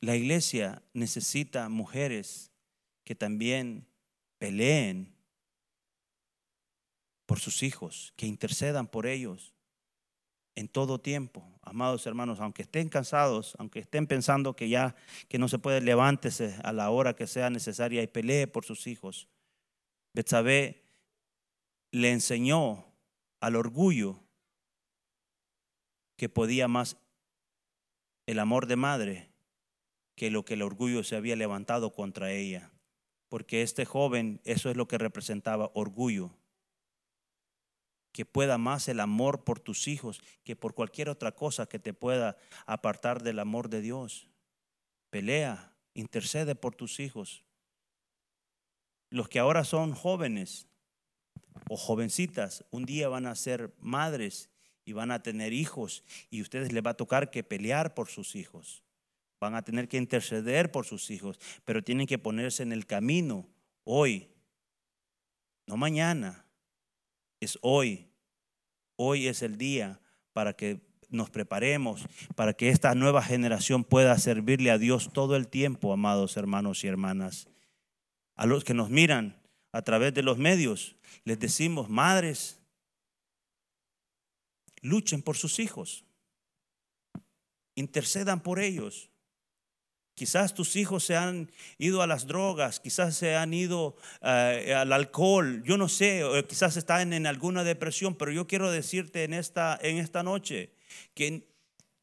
La 0.00 0.14
iglesia 0.14 0.82
necesita 0.94 1.68
mujeres 1.68 2.52
que 3.04 3.16
también 3.16 3.88
peleen 4.38 5.12
por 7.26 7.40
sus 7.40 7.64
hijos, 7.64 8.12
que 8.16 8.26
intercedan 8.26 8.86
por 8.86 9.06
ellos. 9.06 9.54
En 10.54 10.68
todo 10.68 11.00
tiempo. 11.00 11.44
Amados 11.62 12.06
hermanos, 12.06 12.40
aunque 12.40 12.62
estén 12.62 12.88
cansados, 12.88 13.54
aunque 13.58 13.80
estén 13.80 14.06
pensando 14.06 14.54
que 14.54 14.68
ya 14.68 14.94
que 15.28 15.38
no 15.38 15.48
se 15.48 15.58
puede, 15.58 15.80
levántese 15.80 16.56
a 16.62 16.72
la 16.72 16.90
hora 16.90 17.14
que 17.14 17.26
sea 17.26 17.50
necesaria 17.50 18.02
y 18.02 18.06
pelee 18.06 18.46
por 18.46 18.64
sus 18.64 18.86
hijos. 18.86 19.28
Betsabé 20.12 20.82
le 21.90 22.10
enseñó 22.10 22.84
al 23.40 23.56
orgullo 23.56 24.20
que 26.16 26.28
podía 26.28 26.68
más 26.68 26.96
el 28.26 28.38
amor 28.38 28.66
de 28.66 28.76
madre 28.76 29.32
que 30.14 30.30
lo 30.30 30.44
que 30.44 30.54
el 30.54 30.62
orgullo 30.62 31.02
se 31.02 31.16
había 31.16 31.36
levantado 31.36 31.92
contra 31.92 32.32
ella. 32.32 32.70
Porque 33.28 33.62
este 33.62 33.84
joven, 33.84 34.40
eso 34.44 34.70
es 34.70 34.76
lo 34.76 34.86
que 34.86 34.98
representaba 34.98 35.70
orgullo. 35.74 36.30
Que 38.12 38.24
pueda 38.26 38.58
más 38.58 38.88
el 38.88 39.00
amor 39.00 39.44
por 39.44 39.58
tus 39.58 39.88
hijos 39.88 40.20
que 40.44 40.54
por 40.54 40.74
cualquier 40.74 41.08
otra 41.08 41.32
cosa 41.32 41.66
que 41.66 41.78
te 41.78 41.94
pueda 41.94 42.36
apartar 42.66 43.22
del 43.22 43.38
amor 43.38 43.68
de 43.68 43.80
Dios. 43.80 44.28
Pelea, 45.10 45.74
intercede 45.94 46.54
por 46.54 46.74
tus 46.74 47.00
hijos. 47.00 47.44
Los 49.10 49.28
que 49.28 49.38
ahora 49.38 49.64
son 49.64 49.92
jóvenes 49.92 50.66
o 51.68 51.76
jovencitas, 51.76 52.64
un 52.70 52.84
día 52.84 53.08
van 53.08 53.26
a 53.26 53.34
ser 53.34 53.74
madres 53.78 54.50
y 54.84 54.92
van 54.92 55.10
a 55.10 55.22
tener 55.22 55.52
hijos 55.52 56.02
y 56.30 56.40
a 56.40 56.42
ustedes 56.42 56.72
les 56.72 56.84
va 56.84 56.90
a 56.90 56.96
tocar 56.96 57.30
que 57.30 57.44
pelear 57.44 57.94
por 57.94 58.08
sus 58.08 58.34
hijos. 58.34 58.82
Van 59.40 59.54
a 59.54 59.62
tener 59.62 59.88
que 59.88 59.96
interceder 59.96 60.70
por 60.70 60.86
sus 60.86 61.10
hijos, 61.10 61.38
pero 61.64 61.82
tienen 61.82 62.06
que 62.06 62.18
ponerse 62.18 62.62
en 62.62 62.72
el 62.72 62.86
camino 62.86 63.46
hoy, 63.84 64.28
no 65.66 65.76
mañana, 65.76 66.41
es 67.44 67.58
hoy. 67.60 68.08
Hoy 68.96 69.26
es 69.26 69.42
el 69.42 69.58
día 69.58 70.00
para 70.32 70.54
que 70.54 70.80
nos 71.08 71.28
preparemos, 71.28 72.06
para 72.36 72.54
que 72.54 72.68
esta 72.68 72.94
nueva 72.94 73.22
generación 73.22 73.84
pueda 73.84 74.16
servirle 74.18 74.70
a 74.70 74.78
Dios 74.78 75.12
todo 75.12 75.36
el 75.36 75.48
tiempo, 75.48 75.92
amados 75.92 76.36
hermanos 76.36 76.84
y 76.84 76.86
hermanas. 76.86 77.48
A 78.36 78.46
los 78.46 78.64
que 78.64 78.74
nos 78.74 78.90
miran 78.90 79.42
a 79.72 79.82
través 79.82 80.14
de 80.14 80.22
los 80.22 80.38
medios, 80.38 80.96
les 81.24 81.38
decimos, 81.38 81.90
madres, 81.90 82.60
luchen 84.80 85.20
por 85.20 85.36
sus 85.36 85.58
hijos, 85.58 86.04
intercedan 87.74 88.40
por 88.40 88.60
ellos. 88.60 89.11
Quizás 90.14 90.54
tus 90.54 90.76
hijos 90.76 91.04
se 91.04 91.16
han 91.16 91.50
ido 91.78 92.02
a 92.02 92.06
las 92.06 92.26
drogas, 92.26 92.80
quizás 92.80 93.16
se 93.16 93.34
han 93.34 93.54
ido 93.54 93.96
eh, 94.20 94.74
al 94.76 94.92
alcohol, 94.92 95.62
yo 95.64 95.78
no 95.78 95.88
sé, 95.88 96.22
quizás 96.48 96.76
están 96.76 97.14
en 97.14 97.26
alguna 97.26 97.64
depresión, 97.64 98.14
pero 98.14 98.30
yo 98.30 98.46
quiero 98.46 98.70
decirte 98.70 99.24
en 99.24 99.32
esta, 99.32 99.78
en 99.82 99.96
esta 99.96 100.22
noche 100.22 100.74
que 101.14 101.48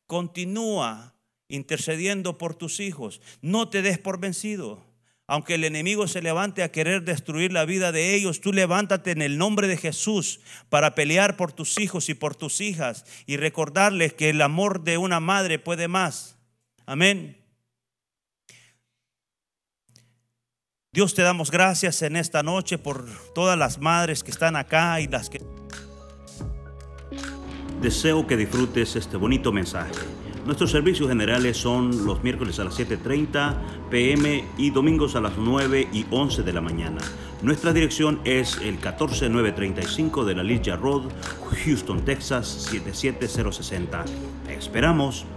continúa 0.08 1.16
intercediendo 1.50 2.38
por 2.38 2.56
tus 2.56 2.80
hijos, 2.80 3.22
no 3.42 3.70
te 3.70 3.82
des 3.82 4.00
por 4.00 4.20
vencido. 4.20 4.90
Aunque 5.28 5.54
el 5.56 5.64
enemigo 5.64 6.08
se 6.08 6.24
levante 6.24 6.64
a 6.64 6.72
querer 6.72 7.04
destruir 7.04 7.54
la 7.54 7.64
vida 7.66 7.92
de 7.92 8.16
ellos, 8.16 8.42
tú 8.42 8.52
levántate 8.52 9.12
en 9.12 9.22
el 9.22 9.38
nombre 9.38 9.68
de 9.68 9.78
Jesús 9.78 10.40
para 10.70 10.96
pelear 10.96 11.38
por 11.38 11.52
tus 11.54 11.80
hijos 11.80 12.10
y 12.10 12.16
por 12.16 12.36
tus 12.36 12.62
hijas 12.62 13.06
y 13.28 13.38
recordarles 13.38 14.14
que 14.14 14.32
el 14.32 14.42
amor 14.42 14.84
de 14.84 14.98
una 14.98 15.20
madre 15.20 15.60
puede 15.60 15.88
más. 15.88 16.40
Amén. 16.88 17.39
Dios 20.92 21.14
te 21.14 21.22
damos 21.22 21.52
gracias 21.52 22.02
en 22.02 22.16
esta 22.16 22.42
noche 22.42 22.80
por 22.80 23.06
todas 23.36 23.56
las 23.56 23.80
madres 23.80 24.24
que 24.24 24.32
están 24.32 24.56
acá 24.56 25.00
y 25.00 25.08
las 25.08 25.30
que... 25.30 25.40
Deseo 27.80 28.26
que 28.26 28.36
disfrutes 28.36 28.96
este 28.96 29.16
bonito 29.16 29.52
mensaje. 29.52 29.92
Nuestros 30.48 30.72
servicios 30.72 31.08
generales 31.08 31.58
son 31.58 32.08
los 32.08 32.24
miércoles 32.24 32.58
a 32.58 32.64
las 32.64 32.80
7.30 32.80 33.90
pm 33.92 34.44
y 34.58 34.72
domingos 34.72 35.16
a 35.16 35.22
las 35.22 35.38
9 35.38 35.90
y 35.94 36.08
11 36.10 36.42
de 36.42 36.54
la 36.54 36.62
mañana. 36.62 37.02
Nuestra 37.44 37.72
dirección 37.72 38.20
es 38.24 38.58
el 38.58 38.80
14935 38.80 40.26
de 40.26 40.36
la 40.36 40.42
Ligia 40.42 40.76
Road, 40.76 41.04
Houston, 41.66 42.04
Texas 42.04 42.48
77060. 42.72 44.06
esperamos. 44.50 45.28